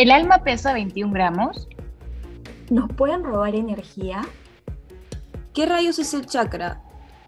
¿El 0.00 0.10
alma 0.10 0.38
pesa 0.38 0.72
21 0.72 1.12
gramos? 1.12 1.68
¿Nos 2.70 2.90
pueden 2.94 3.22
robar 3.22 3.54
energía? 3.54 4.22
¿Qué 5.52 5.66
rayos 5.66 5.98
es 5.98 6.14
el 6.14 6.24
chakra? 6.24 6.80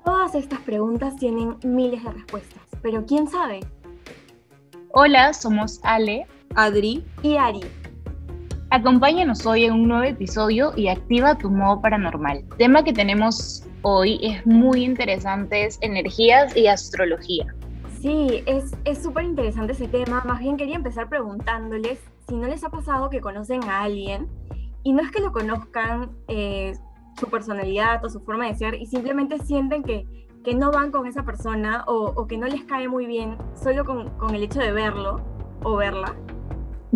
Todas 0.06 0.34
estas 0.34 0.58
preguntas 0.60 1.14
tienen 1.16 1.58
miles 1.62 2.02
de 2.02 2.12
respuestas, 2.12 2.62
pero 2.80 3.04
¿quién 3.04 3.28
sabe? 3.28 3.60
Hola, 4.92 5.34
somos 5.34 5.80
Ale, 5.82 6.26
Adri 6.54 7.04
y 7.22 7.36
Ari. 7.36 7.60
Acompáñanos 8.71 9.45
hoy 9.45 9.66
en 9.66 9.75
un 9.75 9.89
nuevo 9.89 10.04
episodio 10.04 10.73
y 10.75 10.89
activa 10.89 11.36
tu 11.36 11.50
modo 11.50 11.82
paranormal. 11.82 12.39
El 12.39 12.57
tema 12.57 12.82
que 12.82 12.95
tenemos 12.95 13.66
hoy 13.82 14.18
es 14.23 14.46
muy 14.46 14.82
interesante, 14.82 15.66
es 15.66 15.77
energías 15.82 16.57
y 16.57 16.68
astrología. 16.68 17.54
Sí, 18.00 18.43
es 18.46 19.02
súper 19.02 19.25
interesante 19.25 19.75
ese 19.75 19.89
tema. 19.89 20.23
Más 20.25 20.41
bien 20.41 20.57
quería 20.57 20.77
empezar 20.77 21.11
preguntándoles 21.11 22.00
si 22.33 22.39
no 22.39 22.49
les 22.49 22.64
ha 22.64 22.71
pasado 22.71 23.11
que 23.11 23.21
conocen 23.21 23.62
a 23.65 23.83
alguien 23.83 24.27
y 24.83 24.95
no 24.95 25.02
es 25.02 25.11
que 25.11 25.20
lo 25.20 25.33
conozcan 25.33 26.12
eh, 26.29 26.73
su 27.20 27.29
personalidad 27.29 28.02
o 28.02 28.09
su 28.09 28.20
forma 28.20 28.47
de 28.47 28.55
ser 28.55 28.75
y 28.77 28.87
simplemente 28.87 29.39
sienten 29.41 29.83
que, 29.83 30.06
que 30.42 30.55
no 30.55 30.73
van 30.73 30.91
con 30.92 31.06
esa 31.06 31.25
persona 31.25 31.84
o, 31.87 32.27
que 32.27 32.39
no 32.39 32.47
les 32.47 32.65
cae 32.65 32.89
muy 32.89 33.05
bien 33.05 33.37
solo 33.55 33.84
con, 33.84 34.09
con, 34.16 34.34
el 34.34 34.45
hecho 34.45 34.61
de 34.61 34.73
verlo 34.73 35.20
o 35.62 35.77
verla. 35.77 36.16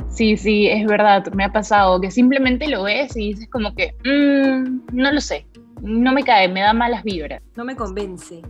Sí, 0.08 0.38
sí, 0.38 0.68
es 0.68 0.86
verdad, 0.86 1.30
me 1.34 1.44
ha 1.44 1.52
pasado 1.52 2.00
que 2.00 2.10
simplemente 2.10 2.66
lo 2.66 2.84
ves 2.84 3.14
y 3.14 3.34
dices 3.34 3.50
como 3.50 3.74
que, 3.74 3.94
mmm, 4.06 4.86
no 4.94 5.12
lo 5.12 5.20
sé, 5.20 5.46
no 5.82 6.14
me 6.14 6.24
cae, 6.24 6.48
me 6.48 6.62
da 6.62 6.72
malas 6.72 7.04
vibras. 7.04 7.42
No 7.56 7.64
me 7.66 7.76
convence. 7.76 8.40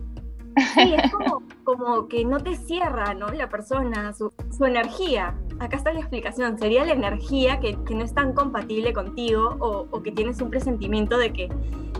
Sí, 0.73 0.95
es 0.95 1.11
como, 1.11 1.43
como 1.63 2.07
que 2.07 2.25
no 2.25 2.39
te 2.39 2.55
cierra, 2.55 3.13
¿no? 3.13 3.27
La 3.29 3.49
persona, 3.49 4.13
su, 4.13 4.31
su 4.55 4.65
energía. 4.65 5.35
Acá 5.59 5.77
está 5.77 5.93
la 5.93 5.99
explicación. 5.99 6.57
Sería 6.57 6.85
la 6.85 6.93
energía 6.93 7.59
que, 7.59 7.77
que 7.85 7.95
no 7.95 8.03
es 8.03 8.13
tan 8.13 8.33
compatible 8.33 8.93
contigo 8.93 9.57
o, 9.59 9.87
o, 9.89 10.03
que 10.03 10.11
tienes 10.11 10.41
un 10.41 10.49
presentimiento 10.49 11.17
de 11.17 11.33
que, 11.33 11.49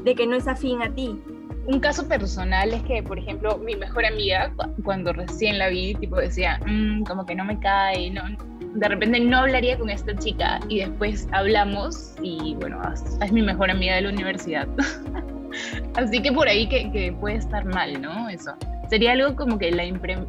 de 0.04 0.16
que 0.16 0.26
no 0.26 0.36
es 0.36 0.48
afín 0.48 0.82
a 0.82 0.94
ti. 0.94 1.22
Un 1.68 1.80
caso 1.82 2.08
personal 2.08 2.74
es 2.74 2.82
que, 2.84 3.04
por 3.04 3.20
ejemplo, 3.20 3.58
mi 3.58 3.76
mejor 3.76 4.06
amiga, 4.06 4.54
cuando 4.84 5.12
recién 5.12 5.60
la 5.60 5.68
vi, 5.68 5.94
tipo 5.96 6.16
decía, 6.16 6.60
mmm, 6.66 7.04
como 7.04 7.26
que 7.26 7.36
no 7.36 7.44
me 7.44 7.60
cae, 7.60 8.10
no, 8.10 8.24
de 8.74 8.88
repente 8.88 9.20
no 9.20 9.40
hablaría 9.40 9.78
con 9.78 9.90
esta 9.90 10.16
chica 10.16 10.60
y 10.70 10.80
después 10.80 11.28
hablamos 11.32 12.14
y 12.22 12.56
bueno, 12.60 12.80
es 13.22 13.32
mi 13.32 13.42
mejor 13.42 13.70
amiga 13.70 13.96
de 13.96 14.02
la 14.04 14.10
universidad. 14.10 14.68
Así 15.96 16.22
que 16.22 16.32
por 16.32 16.48
ahí 16.48 16.68
que, 16.68 16.92
que, 16.92 17.14
puede 17.14 17.36
estar 17.36 17.66
mal, 17.66 18.02
¿no? 18.02 18.30
Eso. 18.30 18.54
Sería 18.90 19.12
algo 19.12 19.36
como 19.36 19.58
que 19.58 19.72
la, 19.72 19.84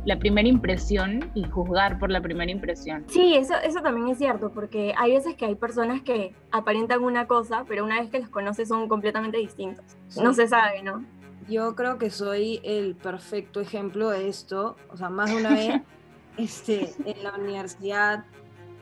la, 0.05 0.19
primera 0.19 0.49
impresión 0.49 1.31
y 1.35 1.45
juzgar 1.45 1.99
por 1.99 2.11
la 2.11 2.21
primera 2.21 2.51
impresión. 2.51 3.05
Sí, 3.09 3.37
eso, 3.37 3.55
eso 3.63 3.81
también 3.83 4.09
es 4.09 4.19
cierto, 4.19 4.51
porque 4.51 4.95
hay 4.97 5.13
veces 5.13 5.37
que 5.37 5.45
hay 5.45 5.55
personas 5.55 6.03
que 6.03 6.35
aparentan 6.51 7.03
una 7.03 7.29
cosa, 7.29 7.65
pero 7.69 7.85
una 7.85 8.01
vez 8.01 8.11
que 8.11 8.19
los 8.19 8.29
conoces 8.29 8.69
son 8.69 8.89
completamente 8.89 9.39
distintos. 9.39 9.85
No 10.21 10.35
se 10.35 10.49
sabe, 10.49 10.83
¿no? 10.83 11.05
Yo 11.49 11.77
creo 11.77 11.99
que 11.99 12.11
soy 12.11 12.61
el 12.65 12.97
perfecto 12.97 13.61
ejemplo 13.61 14.11
de 14.11 14.29
esto. 14.29 14.77
O 14.91 14.97
sea, 14.97 15.09
más 15.09 15.31
de 15.31 15.37
una 15.37 15.51
vez 15.51 15.83
este, 16.37 16.93
en 17.05 17.23
la 17.23 17.35
universidad 17.35 18.25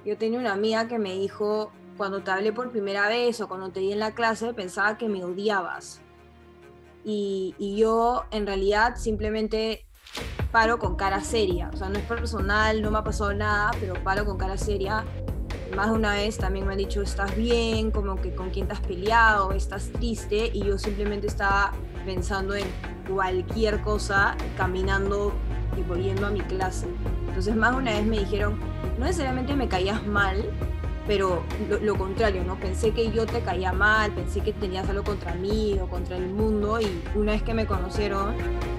yo 0.07 0.17
tenía 0.17 0.39
una 0.39 0.53
amiga 0.53 0.87
que 0.87 1.01
me 1.01 1.15
dijo, 1.15 1.73
cuando 1.97 2.23
te 2.23 2.31
hablé 2.31 2.53
por 2.53 2.71
primera 2.71 3.09
vez 3.09 3.41
o 3.41 3.49
cuando 3.49 3.71
te 3.71 3.81
vi 3.81 3.93
en 3.93 3.99
la 3.99 4.13
clase, 4.13 4.55
pensaba 4.55 4.97
que 4.97 5.09
me 5.09 5.25
odiabas 5.25 6.01
y, 7.09 7.77
yo 7.77 8.25
en 8.33 8.47
realidad 8.47 8.97
simplemente 8.97 9.87
paro 10.51 10.79
con 10.79 10.97
cara 10.97 11.21
seria. 11.21 11.71
O 11.73 11.77
sea, 11.77 11.89
no 11.89 11.99
es 11.99 12.05
personal, 12.05 12.83
no 12.83 12.91
me 12.91 12.99
ha 12.99 13.05
pasado 13.05 13.33
nada, 13.33 13.71
pero 13.81 13.95
paro 14.03 14.25
con 14.25 14.37
cara 14.37 14.57
seria. 14.57 15.05
Más 15.75 15.91
de 15.91 15.95
una 15.95 16.15
vez 16.15 16.37
también 16.39 16.67
me 16.67 16.73
han 16.73 16.79
dicho, 16.79 17.03
estás 17.03 17.37
bien, 17.37 17.91
como 17.91 18.17
que 18.17 18.35
con 18.35 18.51
quién 18.51 18.67
te 18.67 18.75
has 18.75 18.81
peleado, 18.81 19.53
estás 19.53 19.91
triste, 19.93 20.51
y 20.53 20.65
yo 20.65 20.79
simplemente 20.79 21.27
estaba 21.27 21.73
pensando 22.05 22.55
en 22.55 22.67
cualquier 23.09 23.83
cosa, 23.83 24.37
caminando 24.57 25.33
y 25.77 25.83
volviendo 25.83 26.27
a 26.27 26.31
mi 26.31 26.41
clase. 26.41 26.89
Entonces 27.29 27.55
más 27.55 27.73
de 27.73 27.79
una 27.79 27.93
vez 27.93 28.07
me 28.07 28.19
dijeron, 28.19 28.59
no 28.99 29.05
necesariamente 29.05 29.55
me 29.55 29.69
caías 29.69 30.05
mal, 30.07 30.49
pero 31.07 31.45
lo, 31.83 31.97
contrario, 31.97 32.43
¿no? 32.45 32.59
Pensé 32.59 32.91
que 32.91 33.11
yo 33.11 33.27
te 33.27 33.41
caía 33.41 33.73
mal, 33.73 34.11
pensé 34.13 34.41
que 34.41 34.53
tenías 34.53 34.89
algo 34.89 35.05
contra 35.05 35.35
mí 35.35 35.79
o 35.81 35.87
contra 35.87 36.17
el 36.17 36.27
mundo 36.27 36.81
y 36.81 37.03
una 37.15 37.33
vez 37.33 37.43
que 37.43 37.55
me 37.55 37.67
conocieron 37.67 38.35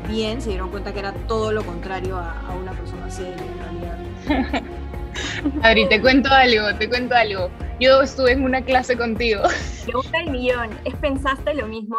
bien 0.09 0.41
se 0.41 0.49
dieron 0.49 0.69
cuenta 0.69 0.93
que 0.93 0.99
era 0.99 1.13
todo 1.27 1.51
lo 1.51 1.63
contrario 1.63 2.17
a, 2.17 2.53
una 2.59 2.71
persona 2.73 3.09
seria 3.09 3.35
en 3.35 3.59
realidad. 3.59 4.63
Adri, 5.63 5.87
te 5.87 6.01
cuento 6.01 6.29
algo, 6.29 6.75
te 6.77 6.87
cuento 6.87 7.15
algo. 7.15 7.49
Yo 7.79 8.01
estuve 8.01 8.33
en 8.33 8.43
una 8.43 8.61
clase 8.61 8.97
contigo. 8.97 9.43
Pregunta 9.85 10.19
el 10.19 10.31
millón, 10.31 10.69
¿es 10.85 10.95
pensaste 10.95 11.53
lo 11.53 11.67
mismo 11.67 11.97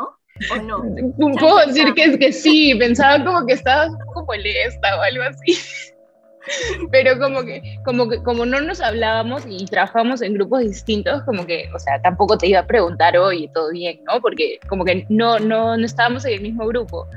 o 0.50 0.56
no? 0.56 0.82
Puedo 1.38 1.66
decir 1.66 1.92
que, 1.94 2.04
es 2.04 2.18
que 2.18 2.32
sí, 2.32 2.74
pensaba 2.78 3.24
como 3.24 3.46
que 3.46 3.54
estabas 3.54 3.90
un 3.90 3.98
poco 3.98 4.26
molesta 4.26 4.96
o 4.98 5.02
algo 5.02 5.22
así. 5.24 5.94
pero 6.90 7.18
como 7.18 7.42
que, 7.42 7.78
como 7.84 8.08
que, 8.08 8.22
como 8.22 8.46
no 8.46 8.60
nos 8.60 8.80
hablábamos 8.80 9.44
y 9.48 9.64
trabajamos 9.66 10.22
en 10.22 10.34
grupos 10.34 10.60
distintos, 10.60 11.22
como 11.24 11.46
que, 11.46 11.68
o 11.74 11.78
sea, 11.78 12.00
tampoco 12.00 12.38
te 12.38 12.48
iba 12.48 12.60
a 12.60 12.66
preguntar, 12.66 13.16
oye, 13.18 13.50
todo 13.52 13.70
bien, 13.70 14.00
¿no? 14.04 14.20
Porque 14.20 14.58
como 14.68 14.84
que 14.84 15.06
no, 15.08 15.38
no, 15.38 15.76
no 15.76 15.86
estábamos 15.86 16.24
en 16.24 16.34
el 16.34 16.40
mismo 16.40 16.66
grupo, 16.66 17.08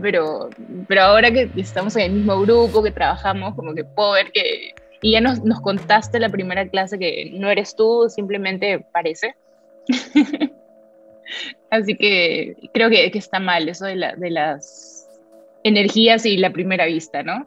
pero, 0.00 0.50
pero 0.86 1.02
ahora 1.02 1.30
que 1.30 1.50
estamos 1.56 1.96
en 1.96 2.02
el 2.02 2.12
mismo 2.12 2.40
grupo, 2.40 2.82
que 2.82 2.90
trabajamos, 2.90 3.54
como 3.54 3.74
que 3.74 3.84
puedo 3.84 4.12
ver 4.12 4.30
que, 4.32 4.74
y 5.00 5.12
ya 5.12 5.20
nos, 5.20 5.42
nos 5.44 5.60
contaste 5.60 6.18
la 6.18 6.28
primera 6.28 6.68
clase 6.68 6.98
que 6.98 7.30
no 7.34 7.50
eres 7.50 7.76
tú, 7.76 8.08
simplemente 8.08 8.84
parece. 8.92 9.34
Así 11.70 11.94
que 11.96 12.56
creo 12.72 12.88
que, 12.88 13.10
que 13.10 13.18
está 13.18 13.38
mal 13.38 13.68
eso 13.68 13.84
de, 13.84 13.96
la, 13.96 14.16
de 14.16 14.30
las 14.30 15.06
energías 15.62 16.24
y 16.24 16.38
la 16.38 16.50
primera 16.50 16.86
vista, 16.86 17.22
¿no? 17.22 17.46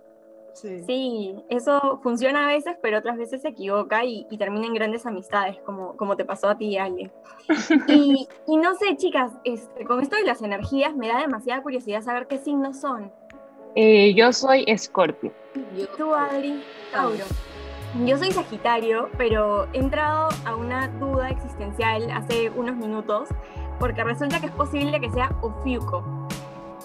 Sí. 0.54 1.36
eso 1.50 2.00
funciona 2.04 2.46
a 2.46 2.48
veces, 2.48 2.76
pero 2.82 3.00
otras 3.00 3.18
veces 3.18 3.42
se 3.42 3.50
equivoca 3.50 4.04
y, 4.06 4.26
termina 4.38 4.68
en 4.68 4.74
grandes 4.74 5.06
amistades, 5.06 5.58
como, 5.66 5.96
como 5.96 6.16
te 6.18 6.26
pasó 6.26 6.50
a 6.50 6.58
ti, 6.58 6.78
Ale. 6.78 7.12
Y, 7.88 8.28
y 8.48 8.58
no 8.58 8.76
sé, 8.76 8.96
chicas, 8.98 9.32
este, 9.44 9.86
con 9.86 10.02
esto 10.02 10.16
de 10.16 10.24
las 10.24 10.42
energías 10.42 10.96
me 10.96 11.08
da 11.08 11.20
demasiada 11.20 11.62
curiosidad 11.62 12.02
saber 12.02 12.28
qué 12.28 12.38
signos 12.38 12.80
son. 12.80 13.12
Eh, 13.76 14.14
yo 14.14 14.34
soy 14.34 14.66
Escorpio. 14.68 15.32
¿Tú, 15.98 16.14
Adri? 16.14 16.62
Tauro. 16.92 17.24
Yo 18.06 18.18
soy 18.18 18.32
Sagitario, 18.32 19.10
pero 19.18 19.68
he 19.74 19.80
entrado 19.80 20.30
a 20.46 20.56
una 20.56 20.88
duda 20.88 21.30
existencial 21.30 22.10
hace 22.12 22.50
unos 22.52 22.76
minutos, 22.76 23.30
porque 23.80 24.04
resulta 24.04 24.40
que 24.40 24.46
es 24.48 24.52
posible 24.54 25.00
que 25.00 25.10
sea 25.10 25.36
Ofiuco 25.42 26.21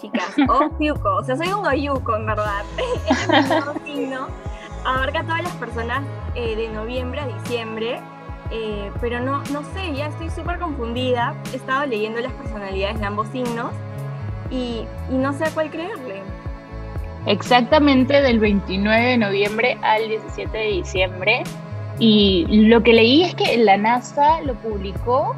chicas. 0.01 0.35
O 0.49 0.71
Fiuco, 0.79 1.17
o 1.17 1.25
sea, 1.25 1.37
soy 1.37 1.49
un 1.49 1.67
Oyuco, 1.67 2.17
en 2.17 2.27
verdad. 2.27 2.65
es 3.09 3.85
mi 3.85 3.93
signo. 3.93 4.29
Abarca 4.85 5.21
a 5.21 5.23
todas 5.25 5.43
las 5.43 5.53
personas 5.55 6.03
eh, 6.35 6.57
de 6.57 6.69
noviembre 6.69 7.21
a 7.21 7.27
diciembre. 7.27 8.01
Eh, 8.51 8.93
pero 9.01 9.21
no, 9.21 9.43
no 9.53 9.63
sé, 9.75 9.93
ya 9.95 10.07
estoy 10.07 10.31
súper 10.31 10.59
confundida. 10.59 11.35
He 11.53 11.57
estado 11.57 11.87
leyendo 11.87 12.21
las 12.21 12.33
personalidades 12.33 13.01
de 13.01 13.07
ambos 13.07 13.29
signos 13.29 13.73
y, 14.51 14.85
y 15.11 15.15
no 15.15 15.33
sé 15.33 15.45
a 15.45 15.51
cuál 15.51 15.71
creerle. 15.71 16.23
Exactamente 17.27 18.23
del 18.23 18.39
29 18.39 19.05
de 19.05 19.19
noviembre 19.19 19.79
al 19.83 20.09
17 20.09 20.57
de 20.57 20.67
diciembre. 20.67 21.43
Y 21.99 22.47
lo 22.69 22.83
que 22.83 22.93
leí 22.93 23.25
es 23.25 23.35
que 23.35 23.57
la 23.57 23.77
NASA 23.77 24.41
lo 24.43 24.55
publicó, 24.55 25.35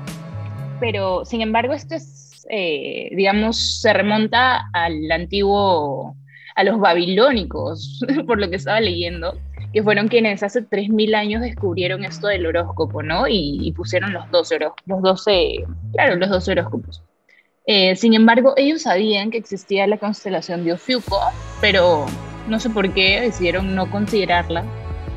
pero 0.81 1.25
sin 1.25 1.41
embargo 1.41 1.73
esto 1.73 1.95
es 1.95 2.18
eh, 2.49 3.11
digamos, 3.13 3.81
se 3.81 3.93
remonta 3.93 4.69
al 4.73 5.11
antiguo, 5.11 6.17
a 6.57 6.65
los 6.65 6.81
babilónicos, 6.81 8.05
por 8.27 8.41
lo 8.41 8.49
que 8.51 8.57
estaba 8.57 8.81
leyendo, 8.81 9.39
que 9.73 9.83
fueron 9.83 10.09
quienes 10.09 10.43
hace 10.43 10.63
3.000 10.63 11.15
años 11.15 11.43
descubrieron 11.43 12.05
esto 12.05 12.29
del 12.29 12.47
horóscopo, 12.47 13.03
¿no? 13.03 13.25
Y, 13.29 13.73
pusieron 13.77 14.13
los 14.13 14.31
12, 14.31 14.59
los 14.87 15.03
12, 15.03 15.65
claro, 15.93 16.17
los 16.17 16.31
12 16.31 16.53
horóscopos. 16.53 17.03
Eh, 17.67 17.95
sin 17.97 18.15
embargo, 18.15 18.55
ellos 18.57 18.83
sabían 18.83 19.31
que 19.31 19.37
existía 19.37 19.87
la 19.87 19.99
constelación 19.99 20.65
de 20.65 20.73
Ofiuco, 20.73 21.21
pero 21.61 22.07
no 22.49 22.59
sé 22.59 22.71
por 22.71 22.93
qué 22.95 23.21
decidieron 23.21 23.75
no 23.75 23.91
considerarla. 23.91 24.65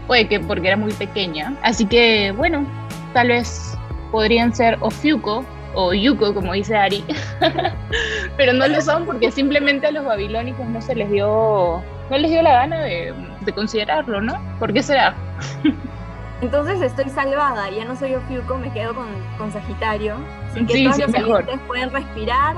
Puede 0.06 0.28
que 0.28 0.42
porque 0.42 0.68
era 0.68 0.76
muy 0.76 0.92
pequeña. 0.92 1.56
Así 1.64 1.86
que, 1.86 2.34
bueno, 2.34 2.68
tal 3.14 3.30
vez 3.30 3.78
podrían 4.12 4.54
ser 4.54 4.78
Ofiuco 4.82 5.46
o 5.74 5.94
Yuko, 5.94 6.34
como 6.34 6.54
dice 6.54 6.76
Ari, 6.76 7.04
pero 8.38 8.54
no 8.54 8.68
lo 8.68 8.82
son 8.82 9.06
porque 9.06 9.32
simplemente 9.32 9.88
a 9.88 9.92
los 9.92 10.06
babilónicos 10.06 10.66
no 10.68 10.82
se 10.82 10.96
les 10.96 11.10
dio, 11.10 11.82
no 12.10 12.18
les 12.18 12.32
dio 12.32 12.42
la 12.42 12.54
gana 12.54 12.80
de, 12.82 13.14
considerarlo, 13.54 14.22
¿no? 14.22 14.42
¿Por 14.60 14.74
qué 14.74 14.84
será? 14.84 15.16
Entonces 16.42 16.82
estoy 16.82 17.10
salvada, 17.10 17.70
ya 17.70 17.86
no 17.86 17.96
soy 17.96 18.16
Ofiuco, 18.16 18.58
me 18.58 18.72
quedo 18.74 18.96
con, 19.38 19.52
Sagitario. 19.52 20.16
Así 20.50 20.66
que 20.66 20.84
todos 20.84 20.98
los 21.00 21.10
mejor. 21.10 21.46
pueden 21.68 21.92
respirar, 21.92 22.56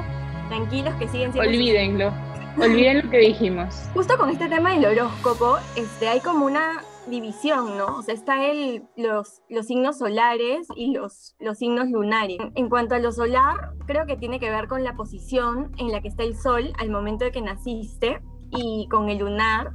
tranquilos 0.49 0.93
que 0.95 1.07
siguen 1.07 1.33
siendo. 1.33 1.49
Olvídenlo. 1.49 2.13
Olviden 2.57 3.03
lo 3.03 3.09
que 3.09 3.17
dijimos. 3.17 3.89
Justo 3.93 4.17
con 4.17 4.29
este 4.29 4.47
tema 4.47 4.73
del 4.73 4.85
horóscopo, 4.85 5.57
este, 5.75 6.07
hay 6.07 6.19
como 6.19 6.45
una 6.45 6.83
división, 7.07 7.77
¿no? 7.77 7.97
O 7.97 8.01
sea, 8.01 8.13
está 8.13 8.45
el, 8.45 8.83
los, 8.95 9.41
los 9.49 9.67
signos 9.67 9.97
solares 9.97 10.67
y 10.75 10.93
los, 10.93 11.35
los 11.39 11.57
signos 11.57 11.89
lunares. 11.89 12.37
En 12.55 12.69
cuanto 12.69 12.95
a 12.95 12.99
lo 12.99 13.11
solar, 13.11 13.73
creo 13.85 14.05
que 14.05 14.17
tiene 14.17 14.39
que 14.39 14.49
ver 14.49 14.67
con 14.67 14.83
la 14.83 14.95
posición 14.95 15.71
en 15.77 15.91
la 15.91 16.01
que 16.01 16.07
está 16.07 16.23
el 16.23 16.35
sol 16.35 16.73
al 16.79 16.89
momento 16.89 17.25
de 17.25 17.31
que 17.31 17.41
naciste 17.41 18.21
y 18.51 18.87
con 18.89 19.09
el 19.09 19.19
lunar, 19.19 19.71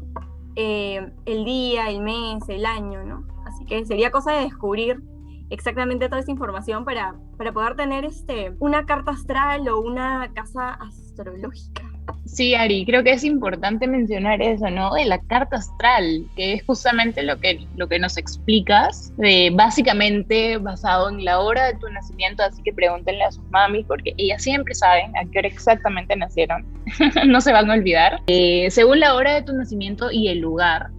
eh, 0.56 1.12
el 1.26 1.44
día, 1.44 1.88
el 1.90 2.00
mes, 2.00 2.48
el 2.48 2.66
año, 2.66 3.04
¿no? 3.04 3.26
Así 3.46 3.64
que 3.64 3.84
sería 3.84 4.10
cosa 4.10 4.32
de 4.32 4.42
descubrir 4.42 5.02
exactamente 5.50 6.08
toda 6.08 6.20
esa 6.20 6.30
información 6.30 6.84
para, 6.84 7.14
para 7.36 7.52
poder 7.52 7.76
tener 7.76 8.04
este, 8.04 8.54
una 8.58 8.84
carta 8.86 9.12
astral 9.12 9.68
o 9.68 9.80
una 9.80 10.32
casa 10.34 10.74
astrológica. 10.74 11.87
Sí, 12.24 12.54
Ari, 12.54 12.84
creo 12.84 13.02
que 13.02 13.12
es 13.12 13.24
importante 13.24 13.86
mencionar 13.86 14.40
eso, 14.42 14.70
¿no? 14.70 14.94
De 14.94 15.04
la 15.04 15.18
carta 15.18 15.56
astral, 15.56 16.24
que 16.36 16.54
es 16.54 16.64
justamente 16.64 17.22
lo 17.22 17.38
que, 17.38 17.66
lo 17.76 17.88
que 17.88 17.98
nos 17.98 18.16
explicas, 18.16 19.12
básicamente 19.52 20.58
basado 20.58 21.08
en 21.08 21.24
la 21.24 21.40
hora 21.40 21.66
de 21.66 21.74
tu 21.74 21.88
nacimiento, 21.88 22.42
así 22.42 22.62
que 22.62 22.72
pregúntenle 22.72 23.24
a 23.24 23.32
sus 23.32 23.44
mamis, 23.50 23.84
porque 23.86 24.14
ellas 24.18 24.42
siempre 24.42 24.74
saben 24.74 25.16
a 25.16 25.28
qué 25.30 25.38
hora 25.40 25.48
exactamente 25.48 26.14
nacieron, 26.16 26.66
no 27.26 27.40
se 27.40 27.52
van 27.52 27.70
a 27.70 27.74
olvidar. 27.74 28.20
Eh, 28.26 28.68
según 28.70 29.00
la 29.00 29.14
hora 29.14 29.34
de 29.34 29.42
tu 29.42 29.52
nacimiento 29.52 30.10
y 30.10 30.28
el 30.28 30.38
lugar, 30.38 30.90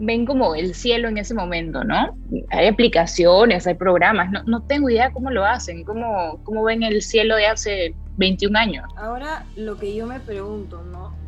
ven 0.00 0.24
como 0.24 0.54
el 0.54 0.74
cielo 0.74 1.08
en 1.08 1.18
ese 1.18 1.34
momento, 1.34 1.84
¿no? 1.84 2.16
Hay 2.50 2.66
aplicaciones, 2.66 3.66
hay 3.66 3.74
programas, 3.74 4.30
no, 4.30 4.42
no 4.44 4.62
tengo 4.62 4.88
idea 4.88 5.12
cómo 5.12 5.30
lo 5.30 5.44
hacen, 5.44 5.84
cómo, 5.84 6.40
cómo 6.42 6.64
ven 6.64 6.82
el 6.82 7.02
cielo 7.02 7.36
de 7.36 7.46
hace 7.46 7.94
21 8.16 8.58
años. 8.58 8.84
Ahora 8.96 9.44
lo 9.56 9.76
que 9.76 9.94
yo 9.94 10.06
me 10.06 10.18
pregunto, 10.18 10.82
¿no? 10.82 11.20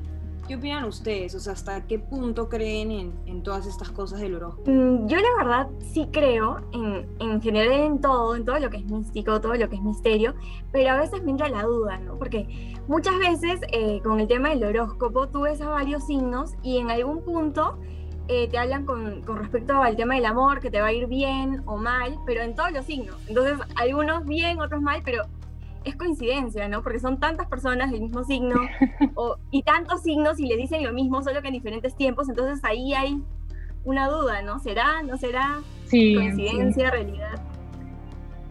¿Qué 0.49 0.57
opinan 0.57 0.85
ustedes? 0.85 1.35
O 1.35 1.41
sea, 1.41 1.53
¿hasta 1.53 1.87
qué 1.87 1.99
punto 1.99 2.49
creen 2.49 2.91
en, 2.91 3.13
en 3.27 3.43
todas 3.43 3.67
estas 3.67 3.91
cosas 3.91 4.21
del 4.21 4.35
horóscopo? 4.35 4.71
Mm, 4.71 5.07
yo 5.07 5.19
la 5.19 5.45
verdad 5.45 5.69
sí 5.93 6.09
creo 6.11 6.61
en, 6.73 7.07
en, 7.21 7.41
general 7.41 7.73
en 7.73 8.01
todo, 8.01 8.35
en 8.35 8.45
todo 8.45 8.59
lo 8.59 8.69
que 8.69 8.79
es 8.79 8.85
místico, 8.87 9.41
todo 9.41 9.55
lo 9.55 9.69
que 9.69 9.77
es 9.77 9.83
misterio, 9.83 10.35
pero 10.73 10.91
a 10.91 10.97
veces 10.97 11.23
me 11.23 11.31
entra 11.31 11.49
la 11.49 11.63
duda, 11.63 11.99
¿no? 11.99 12.19
Porque 12.19 12.75
muchas 12.89 13.19
veces 13.19 13.61
eh, 13.73 14.01
con 14.03 14.19
el 14.19 14.27
tema 14.27 14.49
del 14.49 14.65
horóscopo 14.65 15.29
tú 15.29 15.43
ves 15.43 15.61
a 15.61 15.69
varios 15.69 16.07
signos 16.07 16.55
y 16.63 16.79
en 16.79 16.91
algún 16.91 17.23
punto 17.23 17.79
eh, 18.33 18.49
te 18.49 18.57
hablan 18.57 18.87
con, 18.87 19.21
con, 19.23 19.37
respecto 19.37 19.83
al 19.83 19.97
tema 19.97 20.15
del 20.15 20.25
amor, 20.25 20.61
que 20.61 20.71
te 20.71 20.81
va 20.81 20.87
a 20.87 20.93
ir 20.93 21.07
bien 21.07 21.63
o 21.67 21.77
mal, 21.77 22.17
pero 22.25 22.43
en 22.43 22.55
todos 22.55 22.73
los 22.73 22.87
signos. 22.87 23.17
Entonces, 23.29 23.59
algunos 23.77 24.25
bien, 24.25 24.61
otros 24.61 24.81
mal, 24.81 25.03
pero 25.05 25.25
es 25.85 25.97
coincidencia, 25.97 26.67
¿no? 26.69 26.83
Porque 26.83 26.99
son 26.99 27.21
tantas 27.21 27.47
personas 27.49 27.91
del 27.91 28.01
mismo 28.01 28.25
signo 28.25 28.55
o, 29.15 29.37
y 29.51 29.63
tantos 29.63 30.03
signos 30.03 30.41
y 30.41 30.47
le 30.47 30.57
dicen 30.57 30.83
lo 30.83 30.93
mismo, 30.93 31.23
solo 31.23 31.43
que 31.43 31.49
en 31.49 31.55
diferentes 31.55 31.95
tiempos. 31.95 32.29
Entonces, 32.29 32.65
ahí 32.65 32.95
hay 32.95 33.23
una 33.85 34.09
duda, 34.09 34.41
¿no? 34.43 34.59
¿Será? 34.61 35.03
¿No 35.03 35.17
será? 35.19 35.59
Sí, 35.87 36.15
coincidencia, 36.15 36.91
realidad. 36.91 37.39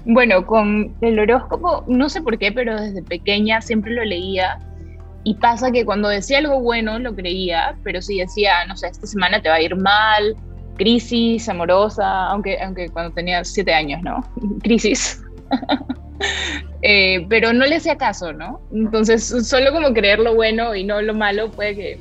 Bueno, 0.06 0.46
con 0.46 0.96
el 1.02 1.20
horóscopo, 1.20 1.84
no 1.88 2.10
sé 2.10 2.22
por 2.22 2.38
qué, 2.38 2.52
pero 2.52 2.80
desde 2.80 3.04
pequeña 3.04 3.62
siempre 3.62 3.94
lo 3.94 4.04
leía 4.04 4.60
y 5.24 5.36
pasa 5.36 5.72
que 5.72 5.86
cuando 5.86 6.10
decía 6.10 6.40
algo 6.40 6.60
bueno 6.60 6.98
lo 7.00 7.14
creía, 7.16 7.76
pero 7.84 8.02
si 8.02 8.20
decía, 8.20 8.66
no 8.68 8.76
sé, 8.76 8.88
esta 8.88 9.06
semana 9.06 9.42
te 9.42 9.50
va 9.50 9.56
a 9.56 9.62
ir 9.62 9.76
mal, 9.76 10.36
crisis 10.78 11.48
amorosa, 11.48 12.28
aunque, 12.28 12.60
aunque 12.62 12.90
cuando 12.90 13.14
tenía 13.14 13.44
siete 13.44 13.74
años, 13.74 14.02
¿no? 14.04 14.24
Crisis. 14.64 15.22
eh, 16.82 17.26
pero 17.30 17.54
no 17.54 17.66
le 17.66 17.76
hacía 17.76 17.98
caso, 17.98 18.34
¿no? 18.34 18.62
Entonces, 18.72 19.26
solo 19.48 19.72
como 19.72 19.94
creer 19.94 20.20
lo 20.20 20.34
bueno 20.34 20.74
y 20.76 20.84
no 20.84 21.02
lo 21.02 21.14
malo, 21.14 21.52
puede 21.52 21.76
que 21.76 22.00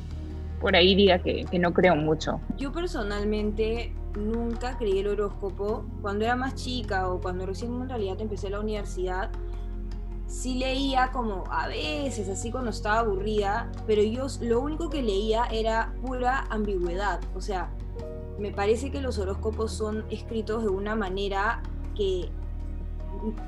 por 0.59 0.75
ahí 0.75 0.95
diga 0.95 1.19
que, 1.19 1.45
que 1.49 1.59
no 1.59 1.73
creo 1.73 1.95
mucho. 1.95 2.39
Yo 2.57 2.71
personalmente 2.71 3.93
nunca 4.15 4.77
creí 4.77 4.99
el 4.99 5.07
horóscopo. 5.07 5.85
Cuando 6.01 6.25
era 6.25 6.35
más 6.35 6.55
chica 6.55 7.09
o 7.09 7.19
cuando 7.19 7.45
recién 7.45 7.73
en 7.81 7.89
realidad 7.89 8.19
empecé 8.19 8.49
la 8.49 8.59
universidad, 8.59 9.31
sí 10.31 10.55
leía 10.55 11.11
como 11.11 11.43
a 11.51 11.67
veces, 11.67 12.29
así 12.29 12.51
cuando 12.51 12.71
estaba 12.71 12.99
aburrida, 12.99 13.69
pero 13.85 14.01
yo 14.01 14.27
lo 14.39 14.61
único 14.61 14.89
que 14.89 15.01
leía 15.01 15.45
era 15.51 15.93
pura 16.01 16.45
ambigüedad. 16.49 17.19
O 17.35 17.41
sea, 17.41 17.69
me 18.39 18.51
parece 18.51 18.91
que 18.91 19.01
los 19.01 19.19
horóscopos 19.19 19.73
son 19.73 20.05
escritos 20.09 20.63
de 20.63 20.69
una 20.69 20.95
manera 20.95 21.61
que 21.95 22.29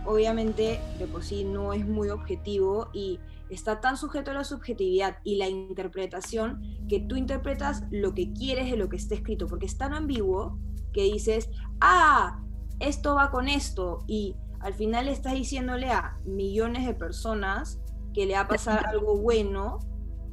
obviamente 0.05 0.81
de 0.99 1.07
por 1.07 1.23
sí 1.23 1.45
no 1.45 1.71
es 1.71 1.87
muy 1.87 2.09
objetivo 2.09 2.89
y 2.91 3.17
está 3.49 3.79
tan 3.79 3.95
sujeto 3.95 4.31
a 4.31 4.33
la 4.33 4.43
subjetividad 4.43 5.19
y 5.23 5.37
la 5.37 5.47
interpretación 5.47 6.61
que 6.89 6.99
tú 6.99 7.15
interpretas 7.15 7.83
lo 7.91 8.13
que 8.13 8.33
quieres 8.33 8.69
de 8.69 8.75
lo 8.75 8.89
que 8.89 8.97
está 8.97 9.15
escrito, 9.15 9.47
porque 9.47 9.67
es 9.67 9.77
tan 9.77 9.93
ambiguo 9.93 10.59
que 10.91 11.03
dices, 11.03 11.49
ah, 11.79 12.43
esto 12.79 13.15
va 13.15 13.31
con 13.31 13.47
esto 13.47 14.03
y 14.05 14.35
al 14.63 14.73
final 14.73 15.07
estás 15.07 15.33
diciéndole 15.33 15.91
a 15.91 16.17
millones 16.25 16.85
de 16.85 16.93
personas 16.93 17.79
que 18.13 18.25
le 18.25 18.33
va 18.33 18.41
a 18.41 18.47
pasar 18.47 18.85
algo 18.87 19.17
bueno 19.17 19.79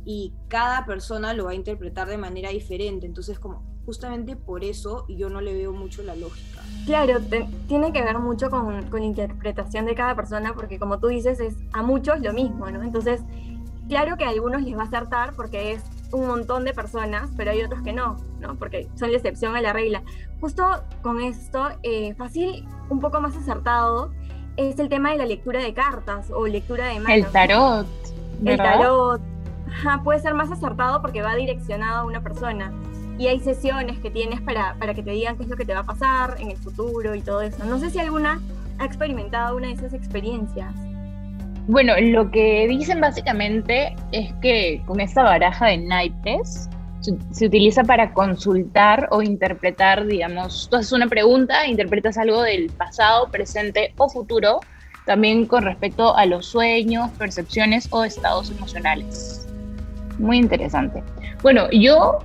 y 0.04 0.32
cada 0.48 0.86
persona 0.86 1.34
lo 1.34 1.44
va 1.44 1.50
a 1.50 1.54
interpretar 1.54 2.08
de 2.08 2.16
manera 2.16 2.50
diferente. 2.50 3.06
Entonces, 3.06 3.38
como 3.38 3.68
justamente 3.84 4.36
por 4.36 4.62
eso 4.62 5.04
yo 5.08 5.28
no 5.30 5.40
le 5.40 5.52
veo 5.52 5.72
mucho 5.72 6.02
la 6.02 6.14
lógica. 6.14 6.60
Claro, 6.86 7.18
tiene 7.66 7.92
que 7.92 8.02
ver 8.02 8.18
mucho 8.18 8.50
con, 8.50 8.88
con, 8.88 9.00
la 9.00 9.06
interpretación 9.06 9.84
de 9.84 9.94
cada 9.94 10.14
persona, 10.14 10.54
porque 10.54 10.78
como 10.78 11.00
tú 11.00 11.08
dices, 11.08 11.40
es 11.40 11.56
a 11.72 11.82
muchos 11.82 12.20
lo 12.20 12.32
mismo, 12.32 12.70
¿no? 12.70 12.82
Entonces, 12.82 13.22
claro 13.88 14.16
que 14.16 14.24
a 14.24 14.28
algunos 14.28 14.62
les 14.62 14.76
va 14.76 14.82
a 14.82 14.86
acertar 14.86 15.34
porque 15.34 15.72
es 15.72 15.82
un 16.12 16.26
montón 16.26 16.64
de 16.64 16.72
personas, 16.72 17.30
pero 17.36 17.50
hay 17.50 17.62
otros 17.62 17.82
que 17.82 17.92
no, 17.92 18.16
¿no? 18.40 18.56
Porque 18.56 18.88
son 18.94 19.10
la 19.10 19.16
excepción 19.16 19.56
a 19.56 19.60
la 19.60 19.72
regla. 19.72 20.02
Justo 20.40 20.64
con 21.02 21.20
esto, 21.20 21.68
eh, 21.82 22.14
fácil, 22.14 22.66
un 22.88 23.00
poco 23.00 23.20
más 23.20 23.36
acertado, 23.36 24.12
es 24.56 24.78
el 24.78 24.88
tema 24.88 25.12
de 25.12 25.18
la 25.18 25.26
lectura 25.26 25.60
de 25.62 25.72
cartas 25.72 26.30
o 26.30 26.46
lectura 26.46 26.86
de 26.86 27.00
manos. 27.00 27.26
El 27.26 27.32
tarot. 27.32 27.86
El 28.44 28.56
tarot. 28.56 29.20
puede 30.04 30.20
ser 30.20 30.34
más 30.34 30.50
acertado 30.50 31.00
porque 31.00 31.22
va 31.22 31.34
direccionado 31.34 32.00
a 32.00 32.04
una 32.04 32.22
persona. 32.22 32.72
Y 33.18 33.26
hay 33.26 33.40
sesiones 33.40 33.98
que 33.98 34.10
tienes 34.10 34.40
para, 34.40 34.74
para 34.78 34.94
que 34.94 35.02
te 35.02 35.10
digan 35.10 35.36
qué 35.36 35.42
es 35.42 35.48
lo 35.48 35.56
que 35.56 35.66
te 35.66 35.74
va 35.74 35.80
a 35.80 35.84
pasar 35.84 36.36
en 36.40 36.50
el 36.50 36.56
futuro 36.56 37.14
y 37.14 37.20
todo 37.20 37.42
eso. 37.42 37.64
No 37.64 37.78
sé 37.78 37.90
si 37.90 37.98
alguna 37.98 38.40
ha 38.78 38.84
experimentado 38.84 39.56
una 39.56 39.68
de 39.68 39.74
esas 39.74 39.92
experiencias. 39.92 40.74
Bueno, 41.70 41.92
lo 42.00 42.32
que 42.32 42.66
dicen 42.66 43.00
básicamente 43.00 43.94
es 44.10 44.32
que 44.42 44.82
con 44.86 44.98
esta 44.98 45.22
baraja 45.22 45.66
de 45.66 45.78
naipes 45.78 46.68
se, 46.98 47.46
utiliza 47.46 47.84
para 47.84 48.12
consultar 48.12 49.06
o 49.12 49.22
interpretar, 49.22 50.04
digamos, 50.04 50.68
tú 50.68 50.96
una 50.96 51.06
pregunta, 51.06 51.68
interpretas 51.68 52.18
algo 52.18 52.42
del 52.42 52.70
pasado, 52.70 53.30
presente 53.30 53.94
o 53.98 54.08
futuro, 54.08 54.58
también 55.06 55.46
con 55.46 55.62
respecto 55.62 56.16
a 56.16 56.26
los 56.26 56.46
sueños, 56.46 57.08
percepciones 57.12 57.86
o 57.92 58.02
estados 58.02 58.50
emocionales. 58.50 59.48
Muy 60.18 60.38
interesante. 60.38 61.04
Bueno, 61.40 61.70
yo 61.70 62.18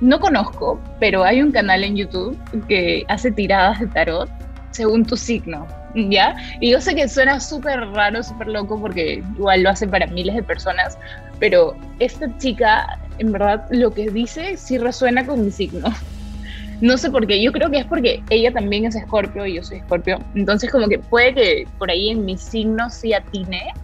no 0.00 0.18
conozco, 0.18 0.80
pero 0.98 1.22
hay 1.22 1.42
un 1.42 1.52
canal 1.52 1.84
en 1.84 1.94
YouTube 1.94 2.36
que 2.66 3.04
hace 3.06 3.30
tiradas 3.30 3.78
de 3.78 3.86
tarot 3.86 4.28
según 4.70 5.04
tu 5.04 5.16
signo, 5.16 5.66
¿ya? 5.94 6.36
Y 6.60 6.70
yo 6.70 6.80
sé 6.80 6.94
que 6.94 7.08
suena 7.08 7.40
súper 7.40 7.80
raro, 7.90 8.22
súper 8.22 8.48
loco, 8.48 8.80
porque 8.80 9.22
igual 9.36 9.62
lo 9.62 9.70
hace 9.70 9.86
para 9.86 10.06
miles 10.06 10.34
de 10.34 10.42
personas, 10.42 10.98
pero 11.38 11.76
esta 11.98 12.36
chica, 12.38 12.98
en 13.18 13.32
verdad, 13.32 13.66
lo 13.70 13.92
que 13.92 14.10
dice 14.10 14.56
sí 14.56 14.78
resuena 14.78 15.26
con 15.26 15.44
mi 15.44 15.50
signo. 15.50 15.88
No 16.80 16.96
sé 16.96 17.10
por 17.10 17.26
qué, 17.26 17.42
yo 17.42 17.52
creo 17.52 17.70
que 17.70 17.80
es 17.80 17.84
porque 17.84 18.22
ella 18.30 18.50
también 18.52 18.86
es 18.86 18.96
escorpio 18.96 19.44
y 19.44 19.56
yo 19.56 19.62
soy 19.62 19.76
escorpio, 19.76 20.18
entonces 20.34 20.70
como 20.70 20.88
que 20.88 20.98
puede 20.98 21.34
que 21.34 21.68
por 21.78 21.90
ahí 21.90 22.08
en 22.08 22.24
mi 22.24 22.38
signo 22.38 22.88
sí 22.88 23.12
atine. 23.12 23.74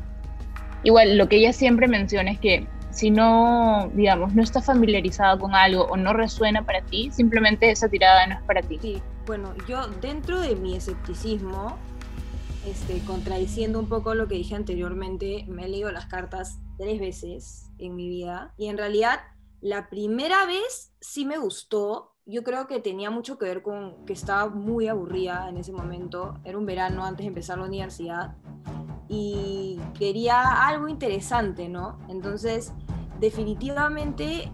Igual, 0.83 1.19
lo 1.19 1.29
que 1.29 1.37
ella 1.37 1.53
siempre 1.53 1.89
menciona 1.89 2.31
es 2.31 2.39
que 2.39 2.67
si 2.97 3.11
no, 3.11 3.91
digamos, 3.93 4.35
no 4.35 4.43
estás 4.43 4.65
familiarizado 4.65 5.39
con 5.39 5.55
algo 5.55 5.83
o 5.83 5.99
no 5.99 6.15
resuena 6.15 6.63
para 6.63 6.81
ti, 6.81 7.11
simplemente 7.13 7.71
esa 7.71 7.91
tirada 7.91 8.27
no 8.27 8.37
es 8.37 8.43
para 8.45 8.63
ti. 8.63 9.03
Bueno, 9.27 9.55
yo 9.69 9.89
dentro 10.01 10.41
de 10.41 10.55
mi 10.55 10.77
escepticismo, 10.77 11.77
este, 12.65 13.01
contradiciendo 13.05 13.79
un 13.79 13.89
poco 13.89 14.15
lo 14.15 14.29
que 14.29 14.37
dije 14.37 14.55
anteriormente, 14.55 15.45
me 15.49 15.65
he 15.65 15.69
leído 15.69 15.91
las 15.91 16.07
cartas 16.07 16.59
tres 16.79 17.01
veces 17.01 17.71
en 17.79 17.97
mi 17.97 18.09
vida 18.09 18.55
y 18.57 18.67
en 18.67 18.79
realidad 18.79 19.21
la 19.61 19.89
primera 19.89 20.47
vez 20.47 20.93
sí 21.01 21.25
me 21.25 21.39
gustó. 21.39 22.13
Yo 22.25 22.43
creo 22.43 22.67
que 22.67 22.81
tenía 22.81 23.11
mucho 23.11 23.39
que 23.39 23.47
ver 23.47 23.63
con 23.63 24.05
que 24.05 24.13
estaba 24.13 24.49
muy 24.49 24.89
aburrida 24.89 25.49
en 25.49 25.57
ese 25.57 25.73
momento. 25.73 26.39
Era 26.45 26.59
un 26.59 26.67
verano 26.67 27.05
antes 27.05 27.25
de 27.25 27.29
empezar 27.29 27.59
la 27.59 27.65
universidad 27.65 28.37
y 29.09 29.81
quería 29.99 30.67
algo 30.67 30.89
interesante, 30.89 31.69
¿no? 31.69 31.99
Entonces, 32.09 32.73
definitivamente 33.21 34.51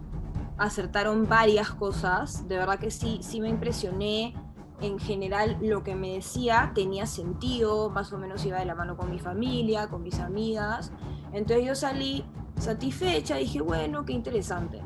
acertaron 0.59 1.29
varias 1.29 1.71
cosas, 1.71 2.47
de 2.47 2.57
verdad 2.57 2.79
que 2.79 2.91
sí, 2.91 3.21
sí 3.23 3.41
me 3.41 3.49
impresioné. 3.49 4.35
En 4.82 4.98
general 4.98 5.56
lo 5.62 5.82
que 5.82 5.94
me 5.94 6.14
decía 6.14 6.72
tenía 6.74 7.06
sentido, 7.06 7.88
más 7.88 8.12
o 8.12 8.18
menos 8.18 8.44
iba 8.44 8.58
de 8.58 8.66
la 8.66 8.74
mano 8.74 8.96
con 8.96 9.10
mi 9.10 9.18
familia, 9.18 9.88
con 9.88 10.02
mis 10.02 10.18
amigas. 10.18 10.92
Entonces 11.32 11.66
yo 11.66 11.74
salí 11.74 12.24
satisfecha, 12.58 13.36
dije, 13.36 13.62
bueno, 13.62 14.04
qué 14.04 14.12
interesante. 14.12 14.82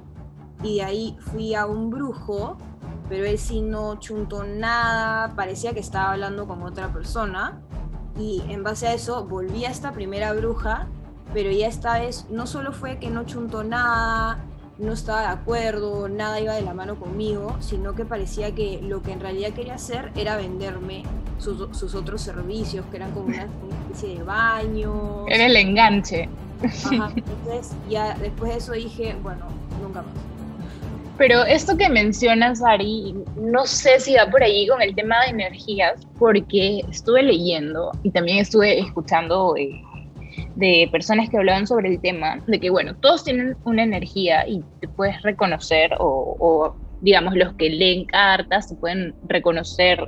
Y 0.63 0.77
de 0.77 0.83
ahí 0.85 1.17
fui 1.21 1.55
a 1.55 1.67
un 1.67 1.91
brujo 1.91 2.57
pero 3.09 3.25
él 3.25 3.39
sí 3.39 3.61
no 3.61 3.97
chuntó 3.99 4.45
nada, 4.45 5.35
parecía 5.37 5.73
que 5.73 5.81
estaba 5.81 6.13
hablando 6.13 6.47
con 6.47 6.63
otra 6.63 6.93
persona. 6.93 7.61
Y 8.19 8.43
en 8.49 8.63
base 8.63 8.89
a 8.89 8.95
eso 8.95 9.25
volví 9.27 9.65
a 9.65 9.71
esta 9.71 9.93
primera 9.93 10.33
bruja, 10.33 10.89
pero 11.33 11.51
ya 11.51 11.69
esta 11.69 11.99
vez 11.99 12.27
no 12.31 12.47
solo 12.47 12.73
fue 12.73 12.99
que 12.99 13.11
no 13.11 13.25
chuntó 13.25 13.63
nada, 13.63 14.45
no 14.79 14.93
estaba 14.93 15.23
de 15.23 15.29
acuerdo, 15.29 16.09
nada 16.09 16.41
iba 16.41 16.55
de 16.55 16.63
la 16.63 16.75
mano 16.75 16.97
conmigo, 16.97 17.57
sino 17.61 17.95
que 17.95 18.05
parecía 18.05 18.55
que 18.55 18.81
lo 18.83 19.03
que 19.03 19.13
en 19.13 19.21
realidad 19.21 19.51
quería 19.51 19.75
hacer 19.75 20.13
era 20.17 20.37
venderme 20.37 21.05
sus, 21.39 21.95
otros 21.95 22.21
servicios, 22.21 22.85
que 22.91 22.97
eran 22.97 23.11
como 23.15 23.27
una, 23.27 23.49
especie 23.87 24.19
de 24.19 24.23
baño. 24.23 25.27
Era 25.29 25.47
el 25.47 25.57
enganche. 25.57 26.29
entonces 26.63 27.77
ya 27.89 28.15
después 28.15 28.53
de 28.53 28.59
eso 28.59 28.73
dije, 28.73 29.17
bueno, 29.23 29.47
nunca 29.83 30.03
más. 30.03 30.13
Pero 31.19 31.45
esto 31.45 31.79
que 31.79 31.89
mencionas, 31.89 32.63
Ari, 32.63 33.15
no 33.37 33.65
sé 33.65 34.01
si 34.01 34.15
va 34.17 34.27
por 34.27 34.43
ahí 34.43 34.69
con 34.69 34.83
el 34.83 34.95
tema 34.95 35.23
de 35.23 35.31
energías, 35.31 36.07
porque 36.19 36.81
estuve 36.91 37.23
leyendo 37.23 37.91
y 38.03 38.11
también 38.11 38.39
estuve 38.39 38.79
escuchando 38.79 39.57
eh, 39.57 39.83
de 40.57 40.89
personas 40.91 41.29
que 41.29 41.37
hablaban 41.37 41.67
sobre 41.67 41.91
el 41.91 42.01
tema, 42.01 42.43
de 42.47 42.59
que, 42.59 42.71
bueno, 42.71 42.97
todos 42.97 43.25
tienen 43.25 43.57
una 43.65 43.83
energía 43.83 44.49
y 44.49 44.65
te 44.81 44.89
puedes 44.89 45.21
reconocer 45.23 45.91
o, 45.99 46.75
digamos, 47.03 47.37
los 47.37 47.53
que 47.55 47.69
leen 47.69 48.07
cartas 48.07 48.69
se 48.69 48.75
pueden 48.75 49.15
reconocer 49.29 49.99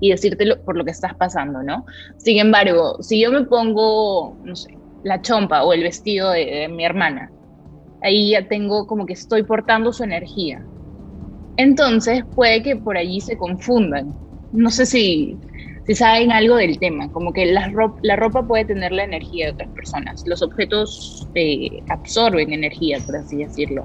y 0.00 0.10
decirte 0.10 0.56
por 0.64 0.76
lo 0.76 0.84
que 0.84 0.92
estás 0.92 1.14
pasando, 1.14 1.62
¿no? 1.62 1.84
Sin 2.18 2.38
embargo, 2.38 3.02
si 3.02 3.20
yo 3.20 3.32
me 3.32 3.44
pongo, 3.44 4.36
no 4.44 4.54
sé, 4.54 4.78
la 5.02 5.20
chompa 5.20 5.64
o 5.64 5.72
el 5.72 5.82
vestido 5.82 6.30
de, 6.30 6.68
mi 6.68 6.84
hermana, 6.84 7.32
ahí 8.02 8.30
ya 8.30 8.46
tengo 8.46 8.86
como 8.86 9.06
que 9.06 9.14
estoy 9.14 9.42
portando 9.42 9.92
su 9.92 10.04
energía. 10.04 10.64
Entonces 11.56 12.24
puede 12.34 12.62
que 12.62 12.76
por 12.76 12.96
allí 12.96 13.20
se 13.20 13.36
confundan. 13.36 14.14
No 14.52 14.70
sé 14.70 14.86
si, 14.86 15.36
si 15.86 15.94
saben 15.94 16.32
algo 16.32 16.56
del 16.56 16.78
tema, 16.78 17.10
como 17.12 17.32
que 17.32 17.46
la 17.46 17.68
ropa, 17.68 17.98
la 18.02 18.16
ropa 18.16 18.42
puede 18.42 18.64
tener 18.64 18.92
la 18.92 19.04
energía 19.04 19.46
de 19.46 19.52
otras 19.52 19.68
personas, 19.70 20.24
los 20.26 20.42
objetos 20.42 21.28
eh, 21.34 21.82
absorben 21.88 22.52
energía, 22.52 22.98
por 23.06 23.16
así 23.16 23.36
decirlo. 23.36 23.84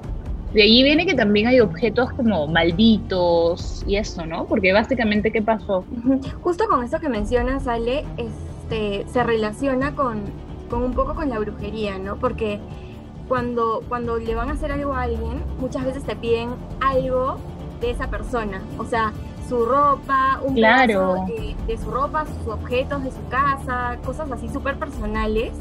De 0.52 0.62
ahí 0.62 0.82
viene 0.82 1.06
que 1.06 1.14
también 1.14 1.46
hay 1.46 1.60
objetos 1.60 2.12
como 2.12 2.46
malditos 2.46 3.84
y 3.86 3.96
eso, 3.96 4.26
¿no? 4.26 4.44
Porque 4.46 4.72
básicamente, 4.72 5.30
¿qué 5.30 5.40
pasó? 5.40 5.84
Justo 6.42 6.68
con 6.68 6.84
eso 6.84 7.00
que 7.00 7.08
mencionas, 7.08 7.66
Ale, 7.66 8.04
este, 8.18 9.06
se 9.10 9.22
relaciona 9.22 9.94
con, 9.94 10.24
con 10.68 10.82
un 10.82 10.92
poco 10.92 11.14
con 11.14 11.30
la 11.30 11.38
brujería, 11.38 11.96
¿no? 11.98 12.16
Porque 12.16 12.58
cuando, 13.28 13.82
cuando 13.88 14.18
le 14.18 14.34
van 14.34 14.50
a 14.50 14.52
hacer 14.52 14.72
algo 14.72 14.92
a 14.92 15.02
alguien, 15.02 15.42
muchas 15.58 15.86
veces 15.86 16.02
te 16.02 16.16
piden 16.16 16.50
algo 16.80 17.38
de 17.80 17.90
esa 17.90 18.08
persona. 18.10 18.60
O 18.76 18.84
sea, 18.84 19.12
su 19.52 19.66
ropa, 19.66 20.40
un 20.42 20.54
claro. 20.54 21.26
de, 21.66 21.76
su 21.76 21.90
ropa, 21.90 22.24
sus 22.24 22.54
objetos 22.54 23.04
de 23.04 23.10
su 23.10 23.28
casa, 23.28 23.98
cosas 24.02 24.30
así 24.32 24.48
súper 24.48 24.76
personales, 24.76 25.52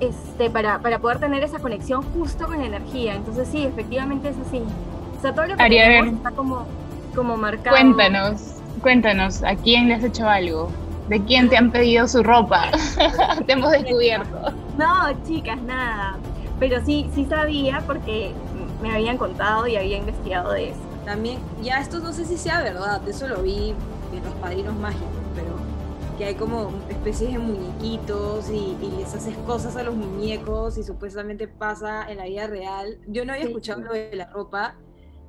este, 0.00 0.50
para, 0.50 0.80
para 0.80 0.98
poder 0.98 1.20
tener 1.20 1.44
esa 1.44 1.60
conexión 1.60 2.02
justo 2.02 2.46
con 2.46 2.58
la 2.58 2.66
energía. 2.66 3.14
Entonces 3.14 3.46
sí, 3.46 3.64
efectivamente 3.64 4.30
es 4.30 4.36
así. 4.44 4.60
O 5.16 5.22
sea, 5.22 5.32
todo 5.32 5.46
lo 5.46 5.56
que 5.56 5.98
está 5.98 6.32
como, 6.32 6.66
como 7.14 7.36
marcado. 7.36 7.76
Cuéntanos, 7.76 8.56
cuéntanos, 8.82 9.44
¿a 9.44 9.54
quién 9.54 9.86
le 9.86 9.94
has 9.94 10.02
hecho 10.02 10.28
algo? 10.28 10.68
¿De 11.08 11.22
quién 11.22 11.48
te 11.48 11.56
han 11.56 11.70
pedido 11.70 12.08
su 12.08 12.24
ropa? 12.24 12.72
te 13.46 13.52
hemos 13.52 13.70
descubierto. 13.70 14.52
No, 14.76 15.12
chicas, 15.24 15.62
nada. 15.62 16.16
Pero 16.58 16.84
sí, 16.84 17.08
sí 17.14 17.24
sabía 17.26 17.84
porque 17.86 18.32
me 18.82 18.92
habían 18.92 19.16
contado 19.16 19.68
y 19.68 19.76
había 19.76 19.98
investigado 19.98 20.50
de 20.50 20.70
eso. 20.70 20.85
También, 21.06 21.38
ya 21.62 21.80
esto 21.80 22.00
no 22.00 22.12
sé 22.12 22.24
si 22.24 22.36
sea 22.36 22.60
verdad, 22.60 23.08
eso 23.08 23.28
lo 23.28 23.40
vi 23.40 23.74
en 24.12 24.24
los 24.24 24.34
padrinos 24.34 24.74
mágicos, 24.74 25.08
pero 25.36 25.54
que 26.18 26.24
hay 26.24 26.34
como 26.34 26.72
especies 26.88 27.32
de 27.32 27.38
muñequitos 27.38 28.50
y, 28.50 28.76
les 28.98 29.14
haces 29.14 29.36
cosas 29.46 29.76
a 29.76 29.84
los 29.84 29.94
muñecos 29.94 30.76
y 30.78 30.82
supuestamente 30.82 31.46
pasa 31.46 32.10
en 32.10 32.18
la 32.18 32.24
vida 32.24 32.48
real. 32.48 32.98
Yo 33.06 33.24
no 33.24 33.34
había 33.34 33.44
escuchado 33.44 33.82
lo 33.82 33.92
de 33.92 34.16
la 34.16 34.26
ropa, 34.32 34.76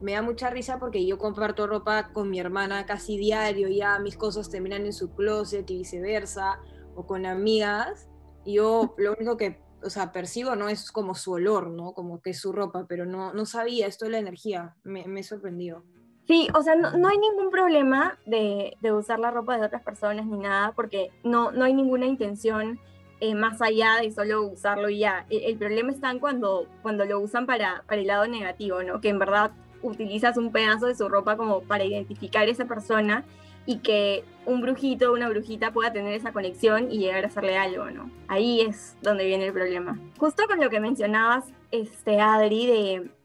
me 0.02 0.14
da 0.14 0.24
mucha 0.24 0.50
risa 0.50 0.80
porque 0.80 1.06
yo 1.06 1.20
comparto 1.20 1.68
ropa 1.68 2.12
con 2.12 2.32
mi 2.32 2.40
hermana 2.40 2.88
casi 2.88 3.16
diario, 3.16 3.68
ya 3.68 4.00
mis 4.00 4.18
cosas 4.18 4.50
terminan 4.50 4.84
en 4.84 4.94
su 4.94 5.12
closet 5.12 5.70
y 5.70 5.78
viceversa, 5.78 6.60
o 6.96 7.06
con 7.06 7.28
amigas, 7.28 8.08
y 8.46 8.56
yo 8.56 8.96
lo 8.98 9.14
único 9.14 9.38
que 9.38 9.60
o 9.88 9.90
sea, 9.90 10.12
percibo, 10.12 10.56
¿no? 10.56 10.70
Es 10.70 10.92
como 10.92 11.16
su 11.16 11.34
olor, 11.34 11.70
¿no? 11.70 11.94
Como 11.94 12.22
que 12.22 12.32
es 12.32 12.40
su 12.40 12.52
ropa, 12.52 12.86
pero 12.88 13.06
no, 13.06 13.34
no 13.34 13.46
sabía 13.46 13.88
esto 13.88 14.06
de 14.06 14.12
la 14.12 14.20
energía, 14.20 14.76
me, 14.84 15.06
me 15.08 15.24
sorprendió. 15.24 15.84
Sí, 16.28 16.50
o 16.54 16.62
sea, 16.62 16.76
no, 16.76 16.92
no 16.98 17.08
hay 17.08 17.18
ningún 17.18 17.50
problema 17.50 18.20
de, 18.26 18.76
de, 18.82 18.92
usar 18.92 19.18
la 19.18 19.32
ropa 19.32 19.58
de 19.58 19.66
otras 19.66 19.82
personas 19.82 20.26
ni 20.26 20.38
nada, 20.38 20.74
porque 20.74 21.10
no, 21.24 21.52
no 21.52 21.64
hay 21.64 21.74
ninguna 21.74 22.06
intención 22.06 22.80
eh, 23.22 23.34
más 23.34 23.62
allá 23.62 23.96
de 24.02 24.12
solo 24.12 24.44
usarlo 24.44 24.90
y 24.90 25.00
ya. 25.00 25.26
El, 25.30 25.44
el, 25.44 25.58
problema 25.58 25.92
está 25.92 26.14
cuando, 26.20 26.68
cuando 26.82 27.06
lo 27.06 27.20
usan 27.22 27.46
para, 27.46 27.84
para 27.88 28.02
el 28.02 28.08
lado 28.08 28.28
negativo, 28.28 28.84
¿no? 28.84 29.00
Que 29.00 29.10
en 29.10 29.20
verdad 29.20 29.52
utilizas 29.82 30.36
un 30.38 30.52
pedazo 30.52 30.88
de 30.88 30.96
su 30.96 31.08
ropa 31.08 31.38
como 31.38 31.62
para 31.62 31.86
identificar 31.86 32.44
a 32.44 32.52
esa 32.52 32.66
persona 32.66 33.24
y 33.68 33.80
que 33.80 34.24
un 34.46 34.62
brujito 34.62 35.12
o 35.12 35.14
una 35.14 35.30
brujita 35.30 35.72
pueda 35.72 35.92
tener 35.92 36.14
esa 36.14 36.32
conexión 36.32 36.90
y 36.90 37.00
llegar 37.00 37.26
a 37.26 37.28
hacerle 37.28 37.58
algo, 37.58 37.92
¿no? 37.92 38.10
Ahí 38.30 38.62
es 38.62 38.96
donde 39.02 39.26
viene 39.26 39.46
el 39.46 39.54
problema. 39.54 40.00
Justo 40.18 40.48
con 40.48 40.62
lo 40.62 40.70
que 40.70 40.80
mencionabas, 40.80 41.44
este, 41.72 42.22
Adri, 42.22 42.66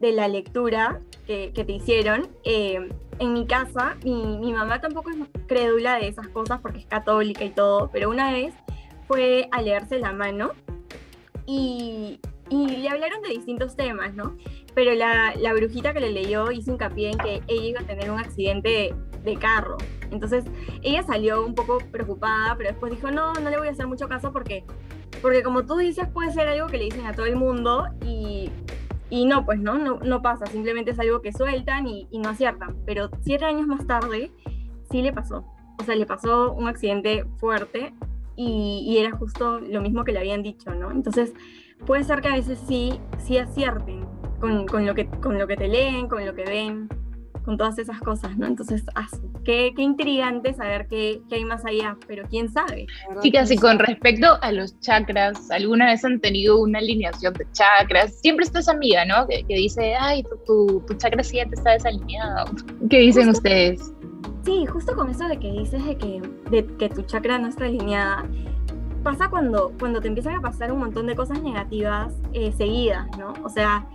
de, 0.00 0.12
la 0.12 0.26
lectura 0.26 1.00
que, 1.26 1.52
te 1.54 1.72
hicieron, 1.72 2.28
eh, 2.44 2.90
en 3.20 3.32
mi 3.32 3.46
casa, 3.46 3.96
mi, 4.04 4.36
mi, 4.38 4.52
mamá 4.52 4.80
tampoco 4.80 5.10
es 5.10 5.16
crédula 5.46 5.96
de 5.96 6.08
esas 6.08 6.26
cosas 6.28 6.60
porque 6.60 6.80
es 6.80 6.86
católica 6.86 7.44
y 7.44 7.50
todo, 7.50 7.88
pero 7.92 8.10
una 8.10 8.32
vez 8.32 8.52
fue 9.06 9.48
a 9.52 9.62
leerse 9.62 10.00
la 10.00 10.12
mano 10.12 10.50
y, 11.46 12.18
y 12.50 12.66
le 12.66 12.88
hablaron 12.88 13.22
de 13.22 13.28
distintos 13.28 13.76
temas, 13.76 14.12
¿no? 14.14 14.36
Pero 14.74 14.92
la, 14.94 15.34
la 15.36 15.52
brujita 15.52 15.92
que 15.92 16.00
le 16.00 16.10
leyó 16.10 16.50
hizo 16.50 16.72
hincapié 16.72 17.10
en 17.10 17.18
que 17.18 17.42
ella 17.46 17.64
iba 17.64 17.80
a 17.80 17.86
tener 17.86 18.10
un 18.10 18.18
accidente 18.18 18.92
de 19.24 19.36
carro. 19.36 19.76
Entonces 20.10 20.44
ella 20.82 21.02
salió 21.02 21.44
un 21.44 21.54
poco 21.54 21.78
preocupada, 21.90 22.54
pero 22.56 22.70
después 22.70 22.92
dijo, 22.92 23.10
no, 23.10 23.32
no 23.34 23.50
le 23.50 23.58
voy 23.58 23.68
a 23.68 23.70
hacer 23.70 23.86
mucho 23.86 24.08
caso 24.08 24.32
porque, 24.32 24.64
porque 25.20 25.42
como 25.42 25.64
tú 25.64 25.76
dices, 25.76 26.08
puede 26.08 26.32
ser 26.32 26.48
algo 26.48 26.66
que 26.66 26.78
le 26.78 26.84
dicen 26.84 27.06
a 27.06 27.14
todo 27.14 27.26
el 27.26 27.36
mundo 27.36 27.86
y, 28.04 28.50
y 29.10 29.26
no, 29.26 29.44
pues 29.44 29.58
no, 29.60 29.78
no, 29.78 29.98
no, 30.00 30.22
pasa, 30.22 30.46
simplemente 30.46 30.92
es 30.92 30.98
algo 30.98 31.22
que 31.22 31.32
sueltan 31.32 31.86
y, 31.86 32.08
y, 32.10 32.18
no 32.18 32.30
aciertan. 32.30 32.76
Pero 32.86 33.10
siete 33.22 33.44
años 33.44 33.66
más 33.66 33.86
tarde 33.86 34.30
sí 34.90 35.02
le 35.02 35.12
pasó. 35.12 35.44
O 35.80 35.84
sea, 35.84 35.96
le 35.96 36.06
pasó 36.06 36.52
un 36.52 36.68
accidente 36.68 37.24
fuerte 37.38 37.94
y, 38.36 38.84
y, 38.86 38.98
era 38.98 39.16
justo 39.16 39.60
lo 39.60 39.80
mismo 39.80 40.04
que 40.04 40.12
le 40.12 40.18
habían 40.18 40.42
dicho, 40.42 40.74
¿no? 40.74 40.90
Entonces 40.90 41.32
puede 41.86 42.04
ser 42.04 42.20
que 42.20 42.28
a 42.28 42.34
veces 42.34 42.58
sí, 42.66 43.00
sí 43.18 43.38
acierten 43.38 44.06
con, 44.40 44.66
con, 44.66 44.86
lo 44.86 44.94
que, 44.94 45.08
con 45.08 45.38
lo 45.38 45.46
que 45.46 45.56
te 45.56 45.68
leen, 45.68 46.08
con 46.08 46.24
lo 46.24 46.34
que 46.34 46.44
ven 46.44 46.88
con 47.44 47.56
todas 47.56 47.78
esas 47.78 47.98
cosas, 48.00 48.36
¿no? 48.36 48.46
Entonces, 48.46 48.84
ah, 48.94 49.06
qué, 49.44 49.72
qué, 49.74 49.82
intrigante 49.82 50.54
saber 50.54 50.86
qué, 50.88 51.20
qué, 51.28 51.36
hay 51.36 51.44
más 51.44 51.64
allá, 51.64 51.96
pero 52.06 52.24
quién 52.28 52.50
sabe. 52.50 52.86
Chicas, 53.20 53.50
y 53.50 53.56
con 53.56 53.78
respecto 53.78 54.38
a 54.40 54.52
los 54.52 54.78
chakras, 54.80 55.50
¿alguna 55.50 55.86
vez 55.86 56.04
han 56.04 56.20
tenido 56.20 56.60
una 56.60 56.78
alineación 56.78 57.34
de 57.34 57.46
chakras? 57.52 58.20
Siempre 58.20 58.44
está 58.44 58.60
esa 58.60 58.72
amiga, 58.72 59.04
¿no? 59.04 59.26
Que, 59.26 59.44
que 59.44 59.54
dice, 59.54 59.94
ay, 59.94 60.22
tu, 60.22 60.36
tu, 60.46 60.80
tu, 60.86 60.94
chakra 60.94 61.22
sí 61.22 61.36
ya 61.36 61.46
te 61.46 61.54
está 61.54 61.72
desalineado. 61.72 62.46
¿Qué 62.88 62.98
dicen 62.98 63.28
ustedes? 63.28 63.92
Sí, 64.44 64.66
justo 64.66 64.94
con 64.96 65.08
eso 65.10 65.28
de 65.28 65.38
que 65.38 65.52
dices 65.52 65.84
de 65.84 65.96
que, 65.96 66.20
de 66.50 66.66
que 66.76 66.88
tu 66.88 67.02
chakra 67.02 67.38
no 67.38 67.48
está 67.48 67.64
alineada, 67.64 68.24
pasa 69.02 69.28
cuando, 69.28 69.72
cuando 69.78 70.00
te 70.00 70.08
empiezan 70.08 70.34
a 70.36 70.40
pasar 70.40 70.72
un 70.72 70.78
montón 70.78 71.06
de 71.06 71.14
cosas 71.14 71.42
negativas 71.42 72.12
eh, 72.32 72.52
seguidas, 72.52 73.06
¿no? 73.18 73.34
O 73.44 73.48
sea, 73.48 73.86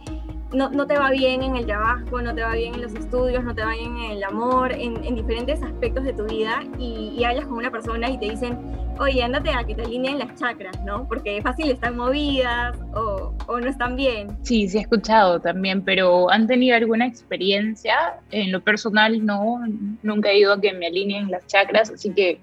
no, 0.54 0.70
no, 0.70 0.88
te 0.88 0.98
va 0.98 1.12
bien 1.12 1.44
en 1.44 1.56
el 1.56 1.66
trabajo, 1.66 2.22
no 2.22 2.34
te 2.34 2.42
va 2.42 2.54
bien 2.54 2.76
en 2.76 2.82
los 2.82 2.94
estudios, 2.94 3.44
no 3.44 3.54
te 3.54 3.64
va 3.64 3.74
bien 3.74 3.98
en 3.98 4.12
el 4.12 4.24
amor, 4.24 4.72
en, 4.72 5.04
en 5.04 5.16
diferentes 5.16 5.62
aspectos 5.62 6.04
de 6.06 6.14
tu 6.14 6.26
vida 6.26 6.64
y, 6.78 7.14
y, 7.18 7.24
hablas 7.26 7.46
con 7.46 7.58
una 7.58 7.72
persona 7.72 8.10
y 8.10 8.18
te 8.18 8.30
dicen, 8.30 8.58
oye, 9.00 9.22
ándate 9.24 9.50
a 9.52 9.64
que 9.66 9.76
te 9.76 9.82
alineen 9.82 10.20
las 10.20 10.36
chakras, 10.36 10.82
¿no? 10.84 11.08
Porque 11.08 11.42
fácil 11.42 11.70
están 11.70 11.98
movidas 11.98 12.78
o, 12.94 13.34
o, 13.48 13.60
no 13.60 13.68
están 13.68 13.96
bien. 13.96 14.38
Sí, 14.44 14.70
sí 14.70 14.78
he 14.78 14.82
escuchado 14.82 15.40
también, 15.40 15.82
pero 15.82 16.30
¿han 16.32 16.48
tenido 16.48 16.78
alguna 16.78 17.06
experiencia? 17.06 18.20
En 18.32 18.52
lo 18.52 18.62
personal 18.62 19.26
no, 19.26 19.60
nunca 20.02 20.30
he 20.30 20.40
ido 20.40 20.54
a 20.54 20.62
que 20.62 20.74
me 20.74 20.88
alineen 20.88 21.30
las 21.30 21.46
chakras, 21.48 21.90
así 21.92 22.14
que 22.14 22.40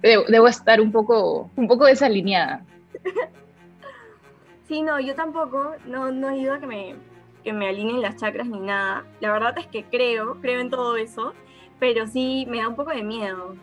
debo, 0.00 0.24
debo 0.28 0.48
estar 0.48 0.80
un 0.80 0.90
poco, 0.90 1.50
un 1.56 1.68
poco 1.68 1.84
desalineada. 1.84 2.64
Sí, 4.68 4.80
no, 4.80 4.98
yo 4.98 5.14
tampoco, 5.14 5.74
no, 5.86 6.10
no 6.12 6.30
he 6.30 6.38
ido 6.38 6.54
a 6.54 6.58
que 6.58 6.66
me 6.66 6.94
que 7.42 7.52
me 7.52 7.68
alineen 7.68 8.00
las 8.00 8.16
chakras 8.16 8.46
ni 8.46 8.60
nada. 8.60 9.04
La 9.20 9.32
verdad 9.32 9.56
es 9.58 9.66
que 9.66 9.84
creo, 9.84 10.40
creo 10.40 10.60
en 10.60 10.70
todo 10.70 10.96
eso, 10.96 11.34
pero 11.78 12.06
sí 12.06 12.46
me 12.48 12.58
da 12.58 12.68
un 12.68 12.76
poco 12.76 12.90
de 12.90 13.02
miedo. 13.02 13.56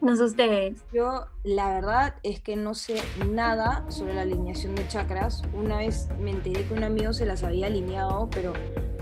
No 0.00 0.14
sé 0.14 0.24
ustedes. 0.24 0.84
Yo 0.92 1.26
la 1.42 1.70
verdad 1.70 2.14
es 2.22 2.40
que 2.40 2.54
no 2.54 2.74
sé 2.74 3.02
nada 3.28 3.84
sobre 3.90 4.14
la 4.14 4.22
alineación 4.22 4.74
de 4.74 4.86
chakras. 4.88 5.42
Una 5.54 5.78
vez 5.78 6.08
me 6.20 6.30
enteré 6.30 6.64
que 6.66 6.74
un 6.74 6.84
amigo 6.84 7.12
se 7.12 7.24
las 7.24 7.42
había 7.42 7.66
alineado, 7.66 8.28
pero 8.30 8.52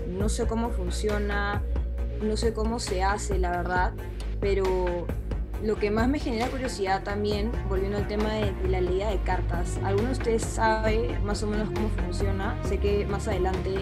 no 0.07 0.29
sé 0.29 0.47
cómo 0.47 0.69
funciona. 0.69 1.61
no 2.21 2.37
sé 2.37 2.53
cómo 2.53 2.79
se 2.79 3.03
hace, 3.03 3.37
la 3.37 3.51
verdad, 3.51 3.93
pero 4.39 5.05
lo 5.63 5.75
que 5.75 5.91
más 5.91 6.07
me 6.07 6.19
genera 6.19 6.47
curiosidad 6.47 7.03
también, 7.03 7.51
volviendo 7.69 7.97
al 7.97 8.07
tema 8.07 8.33
de, 8.33 8.53
la 8.69 8.81
leída 8.81 9.09
de 9.09 9.19
cartas, 9.19 9.79
¿alguno 9.83 10.07
de 10.07 10.13
ustedes 10.13 10.43
sabe 10.43 11.17
más 11.23 11.41
o 11.43 11.47
menos 11.47 11.69
cómo 11.73 11.89
funciona? 11.89 12.55
Sé 12.63 12.77
que 12.77 13.05
más 13.05 13.27
adelante 13.27 13.75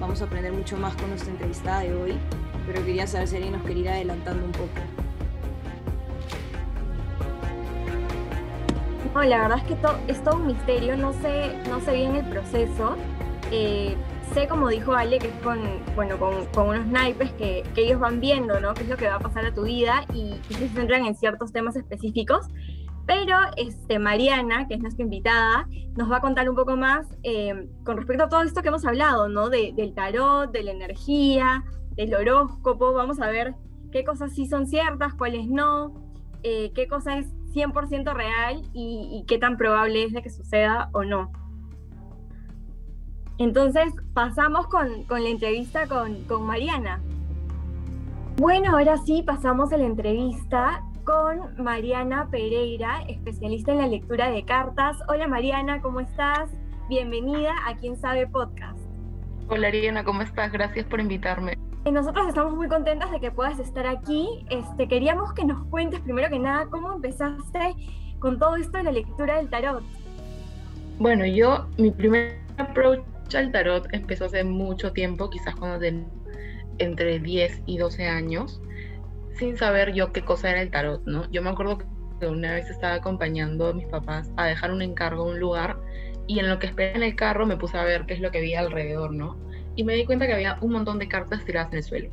vamos 0.00 0.20
a 0.20 0.24
aprender 0.24 0.52
mucho 0.52 0.76
más 0.76 0.94
con 0.96 1.10
nuestra 1.10 1.30
entrevistada 1.30 1.80
de 1.80 1.94
hoy, 1.94 2.18
pero 2.66 2.84
quería 2.84 3.06
saber 3.06 3.28
si 3.28 3.36
alguien 3.36 3.54
nos 3.54 3.62
quería 3.62 3.82
ir 3.82 3.88
adelantando 3.90 4.44
un 4.44 4.52
poco. 4.52 4.68
No, 9.14 9.22
la 9.22 9.42
verdad 9.42 9.58
es 9.58 9.64
que 9.64 10.12
es 10.12 10.24
todo 10.24 10.36
un 10.36 10.46
misterio, 10.46 10.96
no 10.96 11.12
sé, 11.12 11.52
no 11.68 11.80
sé 11.80 11.92
bien 11.92 12.16
el 12.16 12.24
proceso. 12.24 12.96
Eh, 13.50 13.94
sé, 14.32 14.48
como 14.48 14.68
dijo 14.68 14.92
Ale, 14.94 15.18
que 15.18 15.28
es 15.28 15.34
con, 15.42 15.60
bueno, 15.94 16.18
con, 16.18 16.68
unos 16.68 16.86
naipes 16.86 17.32
que, 17.32 17.64
ellos 17.76 18.00
van 18.00 18.20
viendo, 18.20 18.60
¿no? 18.60 18.74
Qué 18.74 18.82
es 18.82 18.88
lo 18.88 18.96
que 18.96 19.08
va 19.08 19.16
a 19.16 19.20
pasar 19.20 19.44
a 19.44 19.54
tu 19.54 19.62
vida 19.62 20.04
y, 20.14 20.34
se 20.54 20.68
centran 20.68 21.06
en 21.06 21.14
ciertos 21.14 21.52
temas 21.52 21.76
específicos. 21.76 22.46
Pero 23.06 23.36
este, 23.56 23.98
Mariana, 23.98 24.68
que 24.68 24.74
es 24.74 24.80
nuestra 24.80 25.02
invitada, 25.02 25.68
nos 25.96 26.10
va 26.10 26.18
a 26.18 26.20
contar 26.20 26.48
un 26.48 26.54
poco 26.54 26.76
más 26.76 27.06
eh, 27.24 27.68
con 27.84 27.96
respecto 27.96 28.24
a 28.24 28.28
todo 28.28 28.42
esto 28.42 28.62
que 28.62 28.68
hemos 28.68 28.84
hablado, 28.84 29.28
¿no? 29.28 29.50
del 29.50 29.92
tarot, 29.94 30.52
de 30.52 30.62
la 30.62 30.70
energía, 30.70 31.64
del 31.96 32.14
horóscopo. 32.14 32.92
Vamos 32.92 33.20
a 33.20 33.28
ver 33.28 33.54
qué 33.90 34.04
cosas 34.04 34.32
sí 34.34 34.46
son 34.46 34.66
ciertas, 34.66 35.14
cuáles 35.14 35.48
no, 35.48 35.94
eh, 36.44 36.72
qué 36.74 36.86
cosa 36.86 37.18
es 37.18 37.26
100% 37.54 38.14
real 38.14 38.62
y, 38.72 39.08
y 39.12 39.26
qué 39.26 39.38
tan 39.38 39.56
probable 39.56 40.04
es 40.04 40.12
de 40.12 40.22
que 40.22 40.30
suceda 40.30 40.88
o 40.92 41.02
no. 41.02 41.32
Entonces 43.42 43.92
pasamos 44.14 44.68
con, 44.68 45.04
la 45.08 45.28
entrevista 45.28 45.88
con, 45.88 46.22
con, 46.26 46.44
Mariana. 46.44 47.02
Bueno, 48.36 48.70
ahora 48.70 48.98
sí 48.98 49.24
pasamos 49.26 49.72
a 49.72 49.78
la 49.78 49.84
entrevista 49.84 50.84
con 51.02 51.60
Mariana 51.60 52.28
Pereira, 52.30 53.02
especialista 53.08 53.72
en 53.72 53.78
la 53.78 53.88
lectura 53.88 54.30
de 54.30 54.44
cartas. 54.44 54.96
Hola 55.08 55.26
Mariana, 55.26 55.82
¿cómo 55.82 55.98
estás? 55.98 56.50
Bienvenida 56.88 57.52
a 57.66 57.74
Quién 57.74 57.96
Sabe 57.96 58.28
Podcast. 58.28 58.78
Hola 59.48 59.66
Ariana, 59.66 60.04
¿cómo 60.04 60.22
estás? 60.22 60.52
Gracias 60.52 60.86
por 60.86 61.00
invitarme. 61.00 61.58
Nosotros 61.84 62.28
estamos 62.28 62.54
muy 62.54 62.68
contentas 62.68 63.10
de 63.10 63.18
que 63.18 63.32
puedas 63.32 63.58
estar 63.58 63.88
aquí. 63.88 64.46
Este, 64.50 64.86
queríamos 64.86 65.32
que 65.32 65.44
nos 65.44 65.64
cuentes 65.64 65.98
primero 65.98 66.28
que 66.28 66.38
nada 66.38 66.66
cómo 66.66 66.92
empezaste 66.92 67.74
con 68.20 68.38
todo 68.38 68.54
esto 68.54 68.78
de 68.78 68.84
la 68.84 68.92
lectura 68.92 69.38
del 69.38 69.50
tarot. 69.50 69.82
Bueno, 71.00 71.26
yo, 71.26 71.66
mi 71.76 71.90
primer 71.90 72.38
approach 72.58 73.00
el 73.40 73.52
tarot 73.52 73.88
empezó 73.92 74.26
hace 74.26 74.44
mucho 74.44 74.92
tiempo, 74.92 75.30
quizás 75.30 75.54
cuando 75.54 75.78
tenía 75.78 76.06
entre 76.78 77.18
10 77.18 77.62
y 77.66 77.78
12 77.78 78.06
años, 78.06 78.60
sin 79.34 79.56
saber 79.56 79.92
yo 79.92 80.12
qué 80.12 80.22
cosa 80.24 80.50
era 80.50 80.62
el 80.62 80.70
tarot, 80.70 81.02
¿no? 81.06 81.30
Yo 81.30 81.42
me 81.42 81.50
acuerdo 81.50 81.78
que 82.20 82.26
una 82.26 82.54
vez 82.54 82.70
estaba 82.70 82.94
acompañando 82.94 83.68
a 83.68 83.72
mis 83.72 83.86
papás 83.86 84.30
a 84.36 84.46
dejar 84.46 84.70
un 84.70 84.82
encargo 84.82 85.22
a 85.22 85.26
un 85.26 85.40
lugar 85.40 85.76
y 86.26 86.38
en 86.38 86.48
lo 86.48 86.58
que 86.58 86.66
esperé 86.66 86.94
en 86.94 87.02
el 87.02 87.16
carro 87.16 87.46
me 87.46 87.56
puse 87.56 87.76
a 87.76 87.84
ver 87.84 88.06
qué 88.06 88.14
es 88.14 88.20
lo 88.20 88.30
que 88.30 88.38
había 88.38 88.60
alrededor, 88.60 89.12
¿no? 89.12 89.36
Y 89.74 89.84
me 89.84 89.94
di 89.94 90.04
cuenta 90.04 90.26
que 90.26 90.34
había 90.34 90.58
un 90.60 90.72
montón 90.72 90.98
de 90.98 91.08
cartas 91.08 91.44
tiradas 91.44 91.72
en 91.72 91.78
el 91.78 91.82
suelo. 91.82 92.10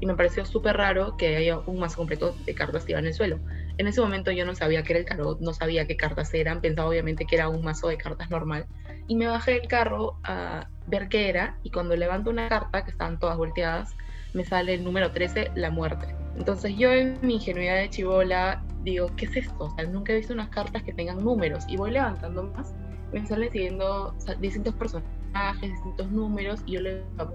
Y 0.00 0.06
me 0.06 0.14
pareció 0.14 0.44
súper 0.44 0.76
raro 0.76 1.16
que 1.16 1.36
haya 1.36 1.58
un 1.58 1.80
mazo 1.80 1.96
completo 1.96 2.36
de 2.46 2.54
cartas 2.54 2.84
tiradas 2.84 3.02
en 3.02 3.08
el 3.08 3.14
suelo. 3.14 3.40
En 3.78 3.88
ese 3.88 4.00
momento 4.00 4.30
yo 4.30 4.44
no 4.44 4.54
sabía 4.54 4.82
qué 4.84 4.92
era 4.92 5.00
el 5.00 5.06
tarot, 5.06 5.40
no 5.40 5.52
sabía 5.52 5.86
qué 5.86 5.96
cartas 5.96 6.32
eran, 6.34 6.60
pensaba 6.60 6.88
obviamente 6.88 7.24
que 7.24 7.34
era 7.34 7.48
un 7.48 7.64
mazo 7.64 7.88
de 7.88 7.96
cartas 7.96 8.30
normal 8.30 8.66
y 9.08 9.16
me 9.16 9.26
bajé 9.26 9.52
del 9.52 9.68
carro 9.68 10.16
a 10.22 10.68
ver 10.86 11.08
qué 11.08 11.28
era 11.28 11.56
y 11.62 11.70
cuando 11.70 11.96
levanto 11.96 12.30
una 12.30 12.48
carta, 12.48 12.84
que 12.84 12.90
estaban 12.90 13.18
todas 13.18 13.36
volteadas, 13.36 13.96
me 14.34 14.44
sale 14.44 14.74
el 14.74 14.84
número 14.84 15.10
13, 15.10 15.52
la 15.54 15.70
muerte. 15.70 16.14
Entonces 16.36 16.76
yo 16.76 16.92
en 16.92 17.18
mi 17.22 17.34
ingenuidad 17.34 17.76
de 17.76 17.90
chivola 17.90 18.62
digo, 18.84 19.10
¿qué 19.16 19.24
es 19.24 19.36
esto? 19.36 19.64
O 19.64 19.70
sea, 19.74 19.84
nunca 19.86 20.12
he 20.12 20.16
visto 20.16 20.32
unas 20.32 20.50
cartas 20.50 20.82
que 20.82 20.92
tengan 20.92 21.24
números 21.24 21.64
y 21.66 21.76
voy 21.76 21.90
levantando 21.90 22.44
más, 22.44 22.74
me 23.12 23.26
salen 23.26 23.50
siguiendo 23.50 24.14
distintos 24.38 24.74
personajes, 24.74 25.72
distintos 25.72 26.10
números 26.10 26.60
y 26.66 26.72
yo 26.72 26.82
le 26.82 27.02
digo, 27.02 27.32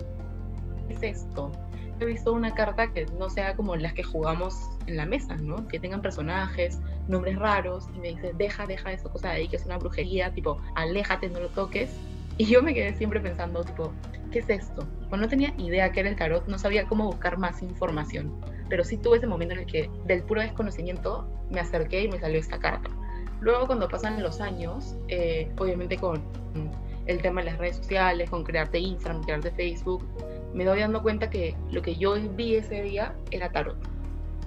¿qué 0.87 0.93
es 0.93 1.03
esto? 1.03 1.51
He 1.99 2.05
visto 2.05 2.33
una 2.33 2.53
carta 2.53 2.91
que 2.91 3.05
no 3.17 3.29
sea 3.29 3.55
como 3.55 3.75
las 3.75 3.93
que 3.93 4.03
jugamos 4.03 4.55
en 4.87 4.97
la 4.97 5.05
mesa, 5.05 5.35
¿no? 5.37 5.67
Que 5.67 5.79
tengan 5.79 6.01
personajes, 6.01 6.79
nombres 7.07 7.37
raros 7.37 7.87
y 7.95 7.99
me 7.99 8.09
dice, 8.09 8.33
deja, 8.37 8.65
deja 8.65 8.91
esa 8.91 9.09
cosa 9.09 9.29
de 9.29 9.35
ahí 9.35 9.47
que 9.47 9.57
es 9.57 9.65
una 9.65 9.77
brujería, 9.77 10.33
tipo, 10.33 10.59
aléjate, 10.75 11.29
no 11.29 11.39
lo 11.39 11.49
toques. 11.49 11.95
Y 12.35 12.45
yo 12.45 12.63
me 12.63 12.73
quedé 12.73 12.95
siempre 12.95 13.19
pensando, 13.19 13.63
tipo, 13.63 13.93
¿qué 14.31 14.39
es 14.39 14.49
esto? 14.49 14.87
Cuando 15.09 15.27
no 15.27 15.29
tenía 15.29 15.53
idea 15.59 15.91
qué 15.91 15.99
era 15.99 16.09
el 16.09 16.15
tarot, 16.15 16.47
no 16.47 16.57
sabía 16.57 16.87
cómo 16.87 17.05
buscar 17.05 17.37
más 17.37 17.61
información. 17.61 18.33
Pero 18.69 18.83
sí 18.83 18.97
tuve 18.97 19.17
ese 19.17 19.27
momento 19.27 19.53
en 19.53 19.59
el 19.59 19.65
que, 19.67 19.87
del 20.07 20.23
puro 20.23 20.41
desconocimiento, 20.41 21.27
me 21.51 21.59
acerqué 21.59 22.01
y 22.01 22.07
me 22.07 22.19
salió 22.19 22.39
esta 22.39 22.57
carta. 22.57 22.89
Luego, 23.39 23.67
cuando 23.67 23.87
pasan 23.87 24.23
los 24.23 24.41
años, 24.41 24.95
eh, 25.09 25.51
obviamente 25.59 25.95
con 25.95 26.23
el 27.05 27.21
tema 27.21 27.41
de 27.41 27.51
las 27.51 27.59
redes 27.59 27.75
sociales, 27.75 28.31
con 28.31 28.43
crearte 28.43 28.79
Instagram, 28.79 29.21
crearte 29.21 29.51
Facebook, 29.51 30.03
me 30.55 30.65
doy 30.65 30.79
dando 30.79 31.03
cuenta 31.03 31.29
que 31.29 31.55
lo 31.69 31.83
que 31.83 31.95
yo 31.95 32.15
vi 32.35 32.55
ese 32.55 32.81
día 32.81 33.13
era 33.29 33.51
tarot 33.51 33.77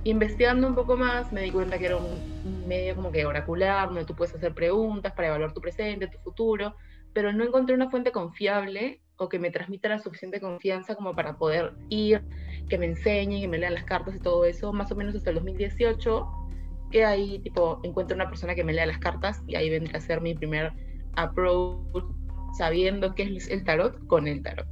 investigando 0.07 0.69
un 0.69 0.75
poco 0.77 0.97
más 0.97 1.33
me 1.33 1.43
di 1.43 1.51
cuenta 1.51 1.79
que 1.79 1.87
era 1.87 1.97
un 1.97 2.69
medio 2.69 2.95
como 2.95 3.11
que 3.11 3.27
oracular, 3.27 3.89
donde 3.89 4.05
tú 4.05 4.15
puedes 4.15 4.35
hacer 4.35 4.55
preguntas 4.55 5.13
para 5.13 5.29
evaluar 5.29 5.53
tu 5.53 5.61
presente, 5.61 6.07
tu 6.07 6.19
futuro, 6.19 6.77
pero 7.13 7.33
no 7.33 7.45
encontré 7.45 7.75
una 7.75 7.91
fuente 7.91 8.13
confiable 8.13 9.01
o 9.17 9.29
que 9.29 9.39
me 9.41 9.51
transmita 9.51 9.89
la 9.89 9.99
suficiente 9.99 10.41
confianza 10.41 10.95
como 10.95 11.15
para 11.15 11.37
poder 11.37 11.73
ir, 11.89 12.23
que 12.69 12.79
me 12.79 12.87
enseñen, 12.87 13.41
que 13.41 13.49
me 13.49 13.59
lean 13.59 13.75
las 13.75 13.85
cartas 13.85 14.15
y 14.15 14.21
todo 14.21 14.45
eso, 14.45 14.73
más 14.73 14.93
o 14.93 14.95
menos 14.95 15.15
hasta 15.17 15.31
el 15.31 15.37
2018, 15.37 16.27
que 16.93 17.05
ahí 17.05 17.41
tipo 17.41 17.81
encuentro 17.83 18.15
una 18.15 18.29
persona 18.29 18.55
que 18.55 18.63
me 18.63 18.73
lea 18.73 18.87
las 18.87 18.99
cartas 18.99 19.43
y 19.49 19.57
ahí 19.57 19.71
vendrá 19.71 19.99
a 19.99 20.01
ser 20.01 20.21
mi 20.21 20.35
primer 20.35 20.73
approach 21.17 22.05
sabiendo 22.57 23.15
qué 23.15 23.25
es 23.25 23.49
el 23.49 23.65
tarot 23.65 24.07
con 24.07 24.29
el 24.29 24.43
tarot. 24.43 24.67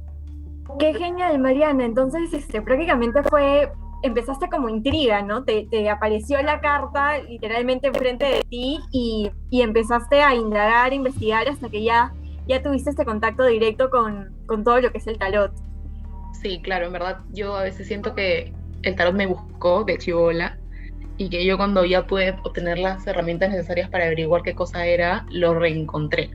Qué 0.79 0.93
genial, 0.93 1.39
Mariana. 1.39 1.85
Entonces, 1.85 2.33
este, 2.33 2.61
prácticamente 2.61 3.21
fue 3.23 3.71
empezaste 4.03 4.49
como 4.49 4.69
intriga, 4.69 5.21
¿no? 5.21 5.43
Te, 5.43 5.89
apareció 5.89 6.41
la 6.41 6.59
carta 6.61 7.19
literalmente 7.19 7.87
enfrente 7.87 8.25
de 8.25 8.41
ti 8.49 8.79
y, 8.91 9.31
empezaste 9.51 10.21
a 10.21 10.35
indagar, 10.35 10.93
investigar 10.93 11.47
hasta 11.47 11.69
que 11.69 11.83
ya, 11.83 12.13
ya 12.47 12.61
tuviste 12.61 12.89
este 12.91 13.05
contacto 13.05 13.45
directo 13.45 13.89
con, 13.89 14.33
todo 14.63 14.81
lo 14.81 14.91
que 14.91 14.99
es 14.99 15.07
el 15.07 15.17
tarot. 15.17 15.51
Sí, 16.33 16.61
claro, 16.61 16.87
en 16.87 16.93
verdad 16.93 17.19
yo 17.33 17.55
a 17.55 17.63
veces 17.63 17.87
siento 17.87 18.13
que 18.13 18.53
el 18.83 18.95
tarot 18.95 19.15
me 19.15 19.25
buscó 19.25 19.83
de 19.83 19.97
chivola 19.97 20.57
y 21.17 21.29
que 21.29 21.45
yo 21.45 21.57
cuando 21.57 21.85
ya 21.85 22.05
pude 22.05 22.35
obtener 22.43 22.77
las 22.77 23.07
herramientas 23.07 23.49
necesarias 23.49 23.89
para 23.89 24.05
averiguar 24.05 24.43
qué 24.43 24.53
cosa 24.53 24.85
era, 24.85 25.25
lo 25.29 25.53
reencontré. 25.53 26.31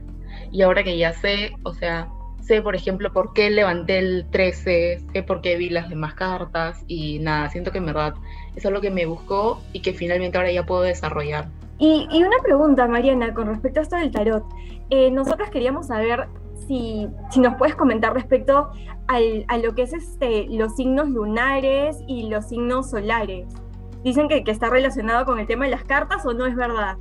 Y 0.51 0.63
ahora 0.63 0.83
que 0.83 0.97
ya 0.97 1.13
sé, 1.13 1.53
o 1.63 1.73
sea, 1.73 2.09
sé, 2.41 2.61
por 2.61 2.75
ejemplo, 2.75 3.11
por 3.13 3.33
qué 3.33 3.49
levanté 3.49 3.99
el 3.99 4.25
13, 4.31 5.01
sé 5.13 5.23
por 5.23 5.41
qué 5.41 5.55
vi 5.57 5.69
las 5.69 5.89
demás 5.89 6.13
cartas 6.13 6.83
y 6.87 7.19
nada, 7.19 7.49
siento 7.49 7.71
que 7.71 7.77
en 7.77 7.85
verdad 7.85 8.15
es 8.55 8.65
algo 8.65 8.81
que 8.81 8.91
me 8.91 9.05
buscó 9.05 9.61
y 9.73 9.81
que 9.81 9.93
finalmente 9.93 10.37
ahora 10.37 10.51
ya 10.51 10.65
puedo 10.65 10.81
desarrollar. 10.81 11.47
Y, 11.77 12.07
una 12.23 12.37
pregunta, 12.43 12.87
Mariana, 12.87 13.33
con 13.33 13.47
respecto 13.47 13.79
a 13.79 13.83
esto 13.83 13.95
del 13.95 14.11
tarot. 14.11 14.45
Eh, 14.91 15.09
nosotros 15.09 15.49
queríamos 15.49 15.87
saber 15.87 16.27
si, 16.67 17.07
si, 17.31 17.39
nos 17.39 17.55
puedes 17.55 17.75
comentar 17.75 18.13
respecto 18.13 18.71
a 19.07 19.57
lo 19.57 19.75
que 19.75 19.81
es 19.81 19.93
este, 19.93 20.45
los 20.49 20.75
signos 20.75 21.09
lunares 21.09 21.97
y 22.07 22.29
los 22.29 22.49
signos 22.49 22.91
solares. 22.91 23.47
Dicen 24.03 24.27
que, 24.27 24.43
que 24.43 24.51
está 24.51 24.69
relacionado 24.69 25.25
con 25.25 25.39
el 25.39 25.47
tema 25.47 25.65
de 25.65 25.71
las 25.71 25.83
cartas 25.83 26.25
o 26.25 26.33
no 26.33 26.45
es 26.45 26.55
verdad. 26.55 26.97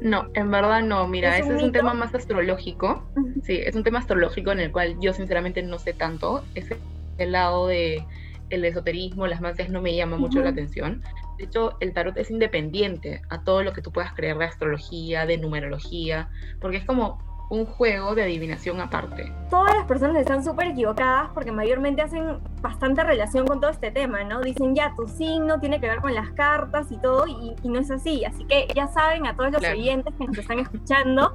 No, 0.00 0.28
en 0.34 0.50
verdad 0.50 0.82
no. 0.82 1.06
Mira, 1.08 1.38
ese 1.38 1.56
es 1.56 1.62
un 1.62 1.72
tema 1.72 1.94
más 1.94 2.14
astrológico. 2.14 3.04
Sí, 3.42 3.60
es 3.64 3.74
un 3.74 3.84
tema 3.84 3.98
astrológico 3.98 4.52
en 4.52 4.60
el 4.60 4.72
cual 4.72 4.96
yo 5.00 5.12
sinceramente 5.12 5.62
no 5.62 5.78
sé 5.78 5.92
tanto. 5.92 6.44
Ese 6.54 6.76
el 7.18 7.32
lado 7.32 7.66
de 7.66 8.04
el 8.50 8.64
esoterismo, 8.64 9.26
las 9.26 9.40
magias 9.40 9.70
no 9.70 9.80
me 9.80 9.96
llama 9.96 10.18
mucho 10.18 10.40
la 10.40 10.50
atención. 10.50 11.02
De 11.38 11.44
hecho, 11.44 11.76
el 11.80 11.94
tarot 11.94 12.16
es 12.18 12.30
independiente 12.30 13.22
a 13.30 13.42
todo 13.42 13.62
lo 13.62 13.72
que 13.72 13.80
tú 13.80 13.90
puedas 13.92 14.12
creer 14.12 14.36
de 14.36 14.44
astrología, 14.44 15.24
de 15.24 15.38
numerología, 15.38 16.28
porque 16.60 16.76
es 16.76 16.84
como 16.84 17.18
un 17.52 17.66
juego 17.66 18.14
de 18.14 18.22
adivinación 18.22 18.80
aparte. 18.80 19.30
Todas 19.50 19.74
las 19.76 19.84
personas 19.84 20.16
están 20.16 20.42
súper 20.42 20.68
equivocadas 20.68 21.28
porque 21.34 21.52
mayormente 21.52 22.00
hacen 22.00 22.38
bastante 22.62 23.04
relación 23.04 23.46
con 23.46 23.60
todo 23.60 23.70
este 23.70 23.90
tema, 23.90 24.24
¿no? 24.24 24.40
Dicen 24.40 24.74
ya, 24.74 24.94
tu 24.96 25.06
signo 25.06 25.60
tiene 25.60 25.78
que 25.78 25.86
ver 25.86 25.98
con 25.98 26.14
las 26.14 26.30
cartas 26.30 26.90
y 26.90 26.96
todo, 26.96 27.26
y, 27.26 27.54
no 27.68 27.78
es 27.78 27.90
así. 27.90 28.24
Así 28.24 28.46
que 28.46 28.66
ya 28.74 28.88
saben 28.88 29.26
a 29.26 29.36
todos 29.36 29.52
los 29.52 29.62
oyentes 29.64 30.14
que 30.18 30.26
nos 30.26 30.38
están 30.38 30.60
escuchando, 30.60 31.34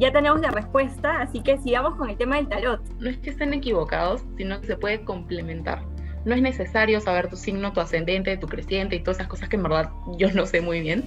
ya 0.00 0.10
tenemos 0.10 0.40
la 0.40 0.50
respuesta, 0.50 1.20
así 1.20 1.40
que 1.40 1.56
sigamos 1.58 1.94
con 1.94 2.10
el 2.10 2.16
tema 2.16 2.34
del 2.34 2.48
tarot. 2.48 2.80
No 2.98 3.08
es 3.08 3.18
que 3.18 3.30
estén 3.30 3.54
equivocados, 3.54 4.24
sino 4.36 4.60
que 4.60 4.66
se 4.66 4.76
puede 4.76 5.04
complementar. 5.04 5.82
No 6.24 6.34
es 6.34 6.42
necesario 6.42 7.00
saber 7.00 7.28
tu 7.28 7.36
signo, 7.36 7.72
tu 7.72 7.80
ascendente, 7.80 8.36
tu 8.38 8.48
creciente 8.48 8.96
y 8.96 9.04
todas 9.04 9.18
esas 9.18 9.28
cosas 9.28 9.48
que 9.48 9.54
en 9.54 9.62
verdad 9.62 9.92
yo 10.18 10.32
no 10.32 10.46
sé 10.46 10.60
muy 10.60 10.80
bien 10.80 11.04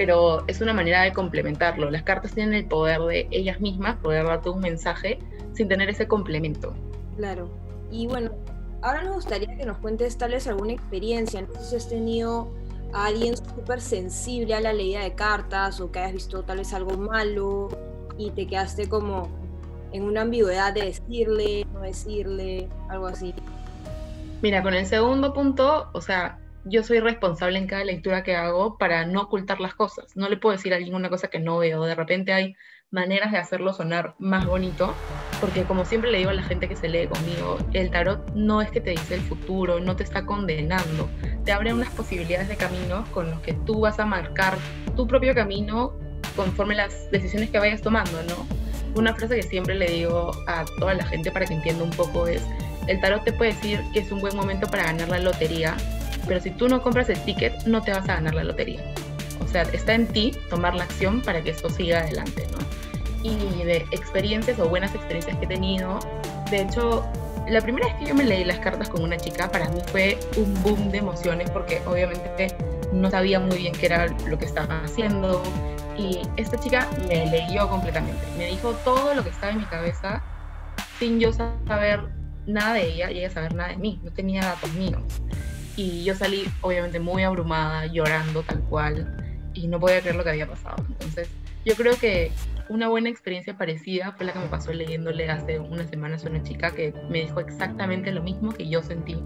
pero 0.00 0.42
es 0.46 0.62
una 0.62 0.72
manera 0.72 1.02
de 1.02 1.12
complementarlo. 1.12 1.90
Las 1.90 2.04
cartas 2.04 2.32
tienen 2.32 2.54
el 2.54 2.64
poder 2.64 3.02
de 3.02 3.28
ellas 3.30 3.60
mismas 3.60 3.96
poder 3.96 4.24
darte 4.24 4.48
un 4.48 4.60
mensaje 4.60 5.18
sin 5.52 5.68
tener 5.68 5.90
ese 5.90 6.08
complemento. 6.08 6.72
Claro. 7.18 7.50
Y 7.90 8.06
bueno, 8.06 8.30
ahora 8.80 9.02
nos 9.02 9.16
gustaría 9.16 9.54
que 9.58 9.66
nos 9.66 9.76
cuentes 9.76 10.16
tal 10.16 10.30
vez 10.30 10.46
alguna 10.46 10.72
experiencia, 10.72 11.42
no 11.42 11.52
sé 11.52 11.64
si 11.64 11.76
has 11.76 11.88
tenido 11.90 12.50
a 12.94 13.08
alguien 13.08 13.36
súper 13.36 13.82
sensible 13.82 14.54
a 14.54 14.60
la 14.60 14.72
leída 14.72 15.00
de 15.00 15.14
cartas 15.14 15.82
o 15.82 15.92
que 15.92 15.98
hayas 15.98 16.14
visto 16.14 16.44
tal 16.44 16.56
vez 16.56 16.72
algo 16.72 16.96
malo 16.96 17.68
y 18.16 18.30
te 18.30 18.46
quedaste 18.46 18.88
como 18.88 19.28
en 19.92 20.04
una 20.04 20.22
ambigüedad 20.22 20.72
de 20.72 20.86
decirle, 20.86 21.66
no 21.74 21.80
decirle, 21.80 22.70
algo 22.88 23.06
así. 23.06 23.34
Mira, 24.40 24.62
con 24.62 24.72
el 24.72 24.86
segundo 24.86 25.34
punto, 25.34 25.90
o 25.92 26.00
sea, 26.00 26.38
yo 26.70 26.84
soy 26.84 27.00
responsable 27.00 27.58
en 27.58 27.66
cada 27.66 27.84
lectura 27.84 28.22
que 28.22 28.36
hago 28.36 28.78
para 28.78 29.04
no 29.04 29.22
ocultar 29.22 29.60
las 29.60 29.74
cosas. 29.74 30.16
No 30.16 30.28
le 30.28 30.36
puedo 30.36 30.56
decir 30.56 30.72
a 30.72 30.76
alguien 30.76 30.94
una 30.94 31.10
cosa 31.10 31.28
que 31.28 31.40
no 31.40 31.58
veo. 31.58 31.84
De 31.84 31.96
repente 31.96 32.32
hay 32.32 32.54
maneras 32.92 33.32
de 33.32 33.38
hacerlo 33.38 33.72
sonar 33.72 34.14
más 34.18 34.46
bonito, 34.46 34.94
porque 35.40 35.64
como 35.64 35.84
siempre 35.84 36.10
le 36.12 36.18
digo 36.18 36.30
a 36.30 36.34
la 36.34 36.42
gente 36.44 36.68
que 36.68 36.76
se 36.76 36.88
lee 36.88 37.08
conmigo, 37.08 37.58
el 37.72 37.90
tarot 37.90 38.32
no 38.34 38.62
es 38.62 38.70
que 38.70 38.80
te 38.80 38.90
dice 38.90 39.16
el 39.16 39.20
futuro, 39.20 39.80
no 39.80 39.96
te 39.96 40.04
está 40.04 40.24
condenando, 40.26 41.08
te 41.44 41.52
abre 41.52 41.72
unas 41.72 41.90
posibilidades 41.90 42.48
de 42.48 42.56
caminos 42.56 43.08
con 43.10 43.30
los 43.30 43.40
que 43.40 43.52
tú 43.52 43.80
vas 43.80 43.98
a 43.98 44.06
marcar 44.06 44.56
tu 44.96 45.06
propio 45.06 45.34
camino 45.34 45.92
conforme 46.36 46.74
las 46.74 47.10
decisiones 47.10 47.50
que 47.50 47.58
vayas 47.58 47.80
tomando, 47.80 48.22
¿no? 48.24 48.46
Una 48.96 49.14
frase 49.14 49.36
que 49.36 49.42
siempre 49.42 49.74
le 49.76 49.86
digo 49.86 50.32
a 50.48 50.64
toda 50.78 50.94
la 50.94 51.06
gente 51.06 51.30
para 51.30 51.46
que 51.46 51.54
entienda 51.54 51.84
un 51.84 51.90
poco 51.90 52.26
es, 52.26 52.42
el 52.88 53.00
tarot 53.00 53.24
te 53.24 53.32
puede 53.32 53.52
decir 53.52 53.80
que 53.92 54.00
es 54.00 54.10
un 54.10 54.20
buen 54.20 54.36
momento 54.36 54.66
para 54.66 54.84
ganar 54.84 55.08
la 55.08 55.20
lotería, 55.20 55.76
pero 56.26 56.40
si 56.40 56.50
tú 56.50 56.68
no 56.68 56.82
compras 56.82 57.08
el 57.08 57.18
ticket, 57.24 57.64
no 57.64 57.82
te 57.82 57.92
vas 57.92 58.08
a 58.08 58.14
ganar 58.14 58.34
la 58.34 58.44
lotería. 58.44 58.80
O 59.42 59.48
sea, 59.48 59.62
está 59.62 59.94
en 59.94 60.06
ti 60.06 60.32
tomar 60.48 60.74
la 60.74 60.84
acción 60.84 61.20
para 61.22 61.42
que 61.42 61.50
esto 61.50 61.70
siga 61.70 62.00
adelante, 62.00 62.46
¿no? 62.52 62.58
Y 63.22 63.64
de 63.64 63.78
experiencias 63.90 64.58
o 64.58 64.68
buenas 64.68 64.94
experiencias 64.94 65.36
que 65.38 65.44
he 65.44 65.48
tenido, 65.48 65.98
de 66.50 66.62
hecho, 66.62 67.04
la 67.48 67.60
primera 67.60 67.86
vez 67.86 67.96
que 67.96 68.06
yo 68.06 68.14
me 68.14 68.24
leí 68.24 68.44
las 68.44 68.58
cartas 68.58 68.88
con 68.88 69.02
una 69.02 69.16
chica, 69.16 69.50
para 69.50 69.68
mí 69.68 69.80
fue 69.86 70.18
un 70.36 70.52
boom 70.62 70.90
de 70.90 70.98
emociones 70.98 71.48
porque 71.50 71.80
obviamente 71.86 72.56
no 72.92 73.08
sabía 73.08 73.38
muy 73.38 73.56
bien 73.58 73.72
qué 73.72 73.86
era 73.86 74.08
lo 74.26 74.36
que 74.36 74.46
estaba 74.46 74.82
haciendo. 74.82 75.42
Y 75.96 76.22
esta 76.36 76.58
chica 76.58 76.88
me 77.08 77.26
leyó 77.26 77.68
completamente. 77.68 78.20
Me 78.36 78.46
dijo 78.46 78.72
todo 78.84 79.14
lo 79.14 79.22
que 79.22 79.30
estaba 79.30 79.52
en 79.52 79.58
mi 79.58 79.64
cabeza 79.64 80.22
sin 80.98 81.20
yo 81.20 81.32
saber 81.32 82.00
nada 82.46 82.74
de 82.74 82.86
ella 82.88 83.10
y 83.10 83.18
ella 83.18 83.30
saber 83.30 83.54
nada 83.54 83.70
de 83.70 83.76
mí. 83.76 84.00
No 84.02 84.10
tenía 84.12 84.42
datos 84.42 84.72
míos. 84.72 85.02
Y 85.80 86.04
yo 86.04 86.14
salí 86.14 86.44
obviamente 86.60 87.00
muy 87.00 87.22
abrumada, 87.22 87.86
llorando 87.86 88.42
tal 88.42 88.60
cual. 88.64 89.16
Y 89.54 89.66
no 89.66 89.80
podía 89.80 90.02
creer 90.02 90.16
lo 90.16 90.22
que 90.22 90.28
había 90.28 90.46
pasado. 90.46 90.76
Entonces, 90.86 91.30
yo 91.64 91.74
creo 91.74 91.96
que 91.96 92.32
una 92.68 92.88
buena 92.88 93.08
experiencia 93.08 93.56
parecida 93.56 94.12
fue 94.12 94.26
la 94.26 94.34
que 94.34 94.40
me 94.40 94.48
pasó 94.48 94.74
leyéndole 94.74 95.30
hace 95.30 95.58
unas 95.58 95.88
semanas 95.88 96.26
a 96.26 96.28
una 96.28 96.42
chica 96.42 96.70
que 96.72 96.92
me 97.08 97.22
dijo 97.22 97.40
exactamente 97.40 98.12
lo 98.12 98.22
mismo 98.22 98.52
que 98.52 98.68
yo 98.68 98.82
sentí 98.82 99.16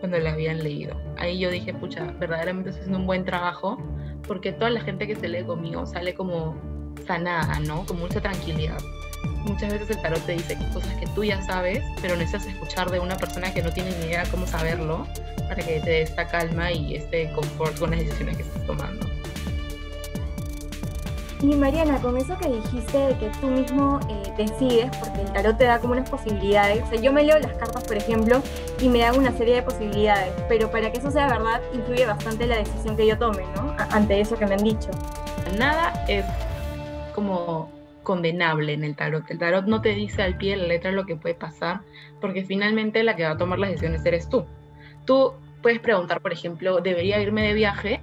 cuando 0.00 0.18
la 0.18 0.32
habían 0.32 0.64
leído. 0.64 0.98
Ahí 1.18 1.38
yo 1.38 1.50
dije, 1.50 1.74
pucha, 1.74 2.04
verdaderamente 2.18 2.70
estoy 2.70 2.84
haciendo 2.84 3.00
un 3.00 3.06
buen 3.06 3.26
trabajo 3.26 3.76
porque 4.26 4.52
toda 4.52 4.70
la 4.70 4.80
gente 4.80 5.06
que 5.06 5.14
se 5.14 5.28
lee 5.28 5.44
conmigo 5.44 5.84
sale 5.84 6.14
como 6.14 6.56
sanada, 7.06 7.60
¿no? 7.60 7.84
Con 7.84 7.98
mucha 7.98 8.22
tranquilidad. 8.22 8.78
Muchas 9.44 9.72
veces 9.72 9.90
el 9.90 10.02
tarot 10.02 10.20
te 10.24 10.32
dice 10.32 10.56
cosas 10.72 10.94
que 10.96 11.06
tú 11.08 11.24
ya 11.24 11.40
sabes, 11.42 11.82
pero 12.00 12.16
necesitas 12.16 12.46
escuchar 12.46 12.90
de 12.90 13.00
una 13.00 13.16
persona 13.16 13.52
que 13.52 13.62
no 13.62 13.72
tiene 13.72 13.90
ni 13.98 14.06
idea 14.06 14.24
cómo 14.30 14.46
saberlo 14.46 15.06
para 15.48 15.62
que 15.62 15.80
te 15.80 15.90
dé 15.90 16.02
esta 16.02 16.26
calma 16.26 16.70
y 16.70 16.96
este 16.96 17.30
confort 17.32 17.78
con 17.78 17.90
las 17.90 18.00
decisiones 18.00 18.36
que 18.36 18.42
estás 18.42 18.66
tomando. 18.66 19.06
Y 21.40 21.54
Mariana, 21.54 22.00
con 22.00 22.16
eso 22.16 22.36
que 22.36 22.48
dijiste 22.48 22.98
de 22.98 23.16
que 23.16 23.30
tú 23.40 23.46
mismo 23.46 24.00
eh, 24.08 24.32
decides, 24.36 24.90
porque 24.96 25.20
el 25.20 25.32
tarot 25.32 25.56
te 25.56 25.64
da 25.64 25.78
como 25.78 25.92
unas 25.92 26.10
posibilidades, 26.10 26.82
o 26.82 26.88
sea, 26.88 27.00
yo 27.00 27.12
me 27.12 27.22
leo 27.22 27.38
las 27.38 27.52
cartas, 27.52 27.84
por 27.84 27.96
ejemplo, 27.96 28.42
y 28.80 28.88
me 28.88 28.98
dan 28.98 29.16
una 29.16 29.30
serie 29.32 29.54
de 29.54 29.62
posibilidades, 29.62 30.32
pero 30.48 30.68
para 30.70 30.90
que 30.90 30.98
eso 30.98 31.12
sea 31.12 31.28
verdad, 31.28 31.60
influye 31.72 32.06
bastante 32.06 32.46
la 32.46 32.56
decisión 32.56 32.96
que 32.96 33.06
yo 33.06 33.16
tome, 33.18 33.44
¿no? 33.54 33.72
Ante 33.90 34.20
eso 34.20 34.36
que 34.36 34.46
me 34.46 34.54
han 34.54 34.64
dicho. 34.64 34.90
Nada 35.56 36.04
es 36.08 36.24
como 37.14 37.70
condenable 38.08 38.72
en 38.72 38.84
el 38.84 38.96
tarot. 38.96 39.30
El 39.30 39.36
tarot 39.36 39.66
no 39.66 39.82
te 39.82 39.90
dice 39.90 40.22
al 40.22 40.38
pie 40.38 40.52
de 40.52 40.62
la 40.62 40.68
letra 40.68 40.92
lo 40.92 41.04
que 41.04 41.14
puede 41.14 41.34
pasar, 41.34 41.82
porque 42.22 42.42
finalmente 42.42 43.02
la 43.02 43.14
que 43.14 43.24
va 43.24 43.32
a 43.32 43.36
tomar 43.36 43.58
las 43.58 43.68
decisiones 43.68 44.06
eres 44.06 44.30
tú. 44.30 44.46
Tú 45.04 45.34
puedes 45.62 45.78
preguntar, 45.78 46.22
por 46.22 46.32
ejemplo, 46.32 46.80
¿debería 46.80 47.20
irme 47.20 47.42
de 47.42 47.52
viaje? 47.52 48.00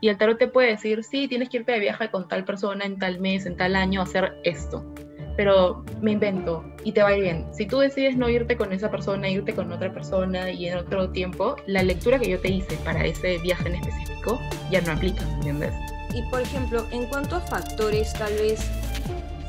Y 0.00 0.08
el 0.08 0.16
tarot 0.16 0.38
te 0.38 0.48
puede 0.48 0.70
decir, 0.70 1.04
sí, 1.04 1.28
tienes 1.28 1.50
que 1.50 1.58
irte 1.58 1.72
de 1.72 1.80
viaje 1.80 2.10
con 2.10 2.28
tal 2.28 2.46
persona 2.46 2.86
en 2.86 2.98
tal 2.98 3.20
mes, 3.20 3.44
en 3.44 3.58
tal 3.58 3.76
año, 3.76 4.00
hacer 4.00 4.32
esto. 4.42 4.90
Pero 5.36 5.84
me 6.00 6.12
invento 6.12 6.64
y 6.82 6.92
te 6.92 7.02
va 7.02 7.10
a 7.10 7.16
ir 7.16 7.22
bien. 7.24 7.46
Si 7.52 7.66
tú 7.66 7.78
decides 7.78 8.16
no 8.16 8.30
irte 8.30 8.56
con 8.56 8.72
esa 8.72 8.90
persona, 8.90 9.28
irte 9.28 9.52
con 9.54 9.70
otra 9.70 9.92
persona 9.92 10.50
y 10.50 10.66
en 10.66 10.78
otro 10.78 11.10
tiempo, 11.10 11.56
la 11.66 11.82
lectura 11.82 12.18
que 12.18 12.30
yo 12.30 12.40
te 12.40 12.48
hice 12.48 12.74
para 12.86 13.04
ese 13.04 13.36
viaje 13.36 13.68
en 13.68 13.74
específico 13.74 14.40
ya 14.70 14.80
no 14.80 14.92
aplica, 14.92 15.22
¿entiendes? 15.34 15.74
Y 16.14 16.22
por 16.30 16.40
ejemplo, 16.40 16.86
¿en 16.90 17.04
cuántos 17.06 17.42
factores 17.50 18.14
tal 18.14 18.32
vez 18.34 18.66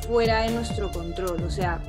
fuera 0.08 0.44
de 0.44 0.52
nuestro 0.52 0.92
control? 0.92 1.44
O 1.44 1.50
sea, 1.50 1.80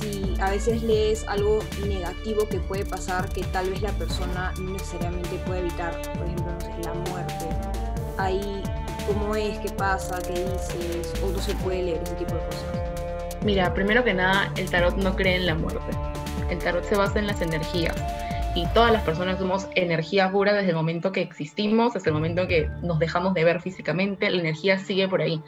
si 0.00 0.34
a 0.40 0.50
veces 0.50 0.82
lees 0.82 1.26
algo 1.28 1.60
negativo 1.86 2.48
que 2.48 2.58
puede 2.58 2.84
pasar 2.84 3.28
que 3.28 3.44
tal 3.44 3.70
vez 3.70 3.82
la 3.82 3.92
persona 3.92 4.52
no 4.60 4.72
necesariamente 4.72 5.36
puede 5.46 5.60
evitar, 5.60 5.92
por 6.16 6.26
ejemplo, 6.26 6.52
no 6.52 6.60
sé, 6.60 6.72
la 6.84 6.94
muerte 7.10 7.72
ahí 8.18 8.62
cómo 9.06 9.34
es, 9.34 9.58
qué 9.58 9.70
pasa, 9.70 10.18
qué 10.22 10.32
dices, 10.32 11.12
o 11.22 11.30
no 11.30 11.38
se 11.38 11.54
puede 11.56 11.82
leer 11.82 12.00
ese 12.02 12.14
tipo 12.14 12.34
de 12.34 12.40
cosas? 12.40 12.64
Mira, 13.44 13.74
primero 13.74 14.04
que 14.04 14.14
nada, 14.14 14.52
el 14.56 14.70
tarot 14.70 14.96
no 14.96 15.16
cree 15.16 15.36
en 15.36 15.46
la 15.46 15.54
muerte. 15.54 15.80
El 16.50 16.58
tarot 16.58 16.84
se 16.84 16.96
basa 16.96 17.18
en 17.18 17.26
las 17.26 17.40
energías. 17.42 17.96
Y 18.54 18.66
todas 18.68 18.92
las 18.92 19.02
personas 19.02 19.38
somos 19.38 19.66
energía 19.74 20.30
pura 20.30 20.52
desde 20.52 20.70
el 20.70 20.76
momento 20.76 21.10
que 21.10 21.22
existimos, 21.22 21.94
desde 21.94 22.10
el 22.10 22.14
momento 22.14 22.46
que 22.46 22.68
nos 22.82 22.98
dejamos 22.98 23.34
de 23.34 23.44
ver 23.44 23.60
físicamente, 23.60 24.30
la 24.30 24.40
energía 24.40 24.78
sigue 24.78 25.08
por 25.08 25.22
ahí. 25.22 25.42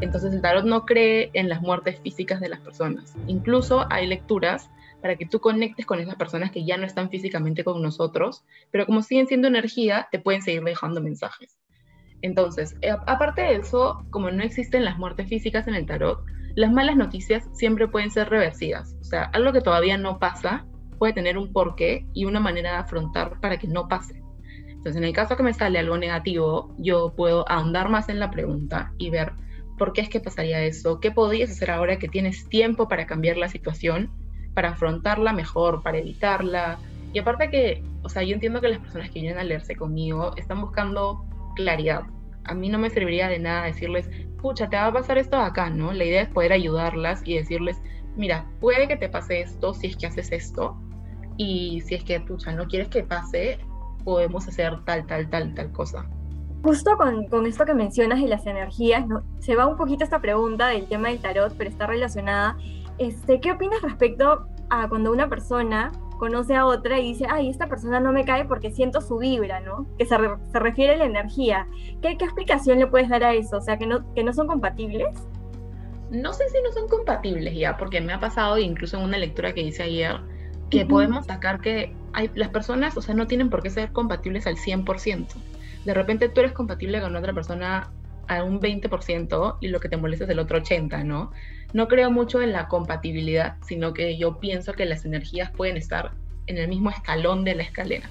Entonces 0.00 0.32
el 0.32 0.40
tarot 0.40 0.64
no 0.64 0.84
cree 0.84 1.30
en 1.34 1.48
las 1.48 1.60
muertes 1.60 2.00
físicas 2.00 2.40
de 2.40 2.48
las 2.48 2.60
personas. 2.60 3.14
Incluso 3.26 3.86
hay 3.90 4.06
lecturas 4.06 4.70
para 5.00 5.16
que 5.16 5.26
tú 5.26 5.40
conectes 5.40 5.86
con 5.86 6.00
esas 6.00 6.16
personas 6.16 6.50
que 6.50 6.64
ya 6.64 6.76
no 6.76 6.86
están 6.86 7.10
físicamente 7.10 7.62
con 7.62 7.82
nosotros, 7.82 8.44
pero 8.70 8.86
como 8.86 9.02
siguen 9.02 9.26
siendo 9.26 9.48
energía, 9.48 10.08
te 10.10 10.18
pueden 10.18 10.42
seguir 10.42 10.64
dejando 10.64 11.00
mensajes. 11.00 11.58
Entonces, 12.22 12.74
eh, 12.80 12.90
aparte 13.06 13.42
de 13.42 13.56
eso, 13.56 14.02
como 14.08 14.30
no 14.30 14.42
existen 14.42 14.84
las 14.84 14.96
muertes 14.96 15.28
físicas 15.28 15.68
en 15.68 15.74
el 15.74 15.84
tarot, 15.84 16.24
las 16.54 16.72
malas 16.72 16.96
noticias 16.96 17.46
siempre 17.52 17.88
pueden 17.88 18.10
ser 18.10 18.30
reversidas. 18.30 18.96
O 19.00 19.04
sea, 19.04 19.24
algo 19.24 19.52
que 19.52 19.60
todavía 19.60 19.98
no 19.98 20.18
pasa 20.18 20.64
puede 20.98 21.12
tener 21.12 21.36
un 21.36 21.52
porqué 21.52 22.06
y 22.14 22.24
una 22.24 22.40
manera 22.40 22.72
de 22.72 22.78
afrontar 22.78 23.40
para 23.40 23.58
que 23.58 23.68
no 23.68 23.88
pase. 23.88 24.22
Entonces, 24.68 24.96
en 24.96 25.04
el 25.04 25.12
caso 25.12 25.36
que 25.36 25.42
me 25.42 25.52
sale 25.52 25.78
algo 25.78 25.98
negativo, 25.98 26.74
yo 26.78 27.12
puedo 27.14 27.46
ahondar 27.48 27.90
más 27.90 28.08
en 28.08 28.20
la 28.20 28.30
pregunta 28.30 28.92
y 28.96 29.10
ver 29.10 29.32
por 29.78 29.92
qué 29.92 30.00
es 30.02 30.08
que 30.08 30.20
pasaría 30.20 30.62
eso, 30.62 31.00
qué 31.00 31.10
podrías 31.10 31.50
hacer 31.50 31.70
ahora 31.70 31.98
que 31.98 32.08
tienes 32.08 32.48
tiempo 32.48 32.88
para 32.88 33.06
cambiar 33.06 33.36
la 33.36 33.48
situación, 33.48 34.10
para 34.54 34.70
afrontarla 34.70 35.32
mejor, 35.32 35.82
para 35.82 35.98
evitarla. 35.98 36.78
Y 37.12 37.18
aparte 37.18 37.50
que, 37.50 37.82
o 38.02 38.08
sea, 38.08 38.22
yo 38.22 38.34
entiendo 38.34 38.60
que 38.60 38.68
las 38.68 38.78
personas 38.78 39.10
que 39.10 39.20
vienen 39.20 39.38
a 39.38 39.44
leerse 39.44 39.76
conmigo 39.76 40.34
están 40.36 40.60
buscando 40.60 41.24
claridad. 41.56 42.02
A 42.44 42.54
mí 42.54 42.68
no 42.68 42.78
me 42.78 42.90
serviría 42.90 43.28
de 43.28 43.38
nada 43.38 43.64
decirles, 43.64 44.08
pucha, 44.40 44.68
te 44.68 44.76
va 44.76 44.86
a 44.86 44.92
pasar 44.92 45.18
esto 45.18 45.38
acá, 45.38 45.70
¿no? 45.70 45.92
La 45.92 46.04
idea 46.04 46.22
es 46.22 46.28
poder 46.28 46.52
ayudarlas 46.52 47.22
y 47.24 47.36
decirles, 47.36 47.80
mira, 48.16 48.46
puede 48.60 48.86
que 48.86 48.96
te 48.96 49.08
pase 49.08 49.40
esto 49.40 49.74
si 49.74 49.88
es 49.88 49.96
que 49.96 50.06
haces 50.06 50.30
esto, 50.30 50.76
y 51.36 51.80
si 51.80 51.94
es 51.96 52.04
que, 52.04 52.20
pucha, 52.20 52.52
no 52.52 52.66
quieres 52.66 52.88
que 52.88 53.02
pase, 53.02 53.58
podemos 54.04 54.46
hacer 54.46 54.84
tal, 54.84 55.06
tal, 55.06 55.28
tal, 55.30 55.54
tal 55.54 55.72
cosa. 55.72 56.08
Justo 56.64 56.96
con, 56.96 57.26
con 57.26 57.44
esto 57.44 57.66
que 57.66 57.74
mencionas 57.74 58.22
de 58.22 58.26
las 58.26 58.46
energías, 58.46 59.06
¿no? 59.06 59.22
se 59.38 59.54
va 59.54 59.66
un 59.66 59.76
poquito 59.76 60.02
esta 60.02 60.22
pregunta 60.22 60.68
del 60.68 60.86
tema 60.86 61.08
del 61.08 61.18
tarot, 61.18 61.52
pero 61.58 61.68
está 61.68 61.86
relacionada. 61.86 62.56
Este, 62.96 63.38
¿Qué 63.38 63.52
opinas 63.52 63.82
respecto 63.82 64.46
a 64.70 64.88
cuando 64.88 65.12
una 65.12 65.28
persona 65.28 65.92
conoce 66.18 66.54
a 66.54 66.64
otra 66.64 66.98
y 66.98 67.08
dice, 67.08 67.26
ay, 67.28 67.50
esta 67.50 67.66
persona 67.66 68.00
no 68.00 68.12
me 68.12 68.24
cae 68.24 68.46
porque 68.46 68.70
siento 68.70 69.02
su 69.02 69.18
vibra, 69.18 69.60
¿no? 69.60 69.86
Que 69.98 70.06
se, 70.06 70.16
se 70.52 70.58
refiere 70.58 70.94
a 70.94 70.96
la 70.96 71.04
energía. 71.04 71.66
¿Qué, 72.00 72.16
¿Qué, 72.16 72.24
explicación 72.24 72.78
le 72.78 72.86
puedes 72.86 73.10
dar 73.10 73.24
a 73.24 73.34
eso? 73.34 73.58
O 73.58 73.60
sea, 73.60 73.76
que 73.76 73.86
no, 73.86 74.14
que 74.14 74.24
no 74.24 74.32
son 74.32 74.46
compatibles. 74.46 75.14
No 76.10 76.32
sé 76.32 76.48
si 76.48 76.62
no 76.62 76.72
son 76.72 76.88
compatibles 76.88 77.54
ya, 77.58 77.76
porque 77.76 78.00
me 78.00 78.14
ha 78.14 78.20
pasado 78.20 78.56
incluso 78.56 78.96
en 78.96 79.04
una 79.04 79.18
lectura 79.18 79.52
que 79.52 79.60
hice 79.60 79.82
ayer, 79.82 80.18
que 80.70 80.86
podemos 80.86 81.26
sacar 81.26 81.60
que 81.60 81.94
hay, 82.14 82.30
las 82.34 82.48
personas, 82.48 82.96
o 82.96 83.02
sea, 83.02 83.14
no 83.14 83.26
tienen 83.26 83.50
por 83.50 83.62
qué 83.62 83.68
ser 83.68 83.92
compatibles 83.92 84.46
al 84.46 84.56
100%. 84.56 85.26
De 85.84 85.94
repente 85.94 86.28
tú 86.28 86.40
eres 86.40 86.52
compatible 86.52 87.00
con 87.00 87.14
otra 87.16 87.32
persona 87.32 87.90
a 88.28 88.42
un 88.42 88.60
20% 88.60 89.58
y 89.60 89.68
lo 89.68 89.80
que 89.80 89.88
te 89.88 89.96
molesta 89.96 90.24
es 90.24 90.30
el 90.30 90.38
otro 90.38 90.58
80%, 90.58 91.04
¿no? 91.04 91.30
No 91.72 91.88
creo 91.88 92.10
mucho 92.10 92.40
en 92.40 92.52
la 92.52 92.68
compatibilidad, 92.68 93.56
sino 93.66 93.92
que 93.92 94.16
yo 94.16 94.38
pienso 94.38 94.72
que 94.72 94.86
las 94.86 95.04
energías 95.04 95.50
pueden 95.50 95.76
estar 95.76 96.12
en 96.46 96.58
el 96.58 96.68
mismo 96.68 96.90
escalón 96.90 97.44
de 97.44 97.54
la 97.54 97.62
escalera. 97.62 98.08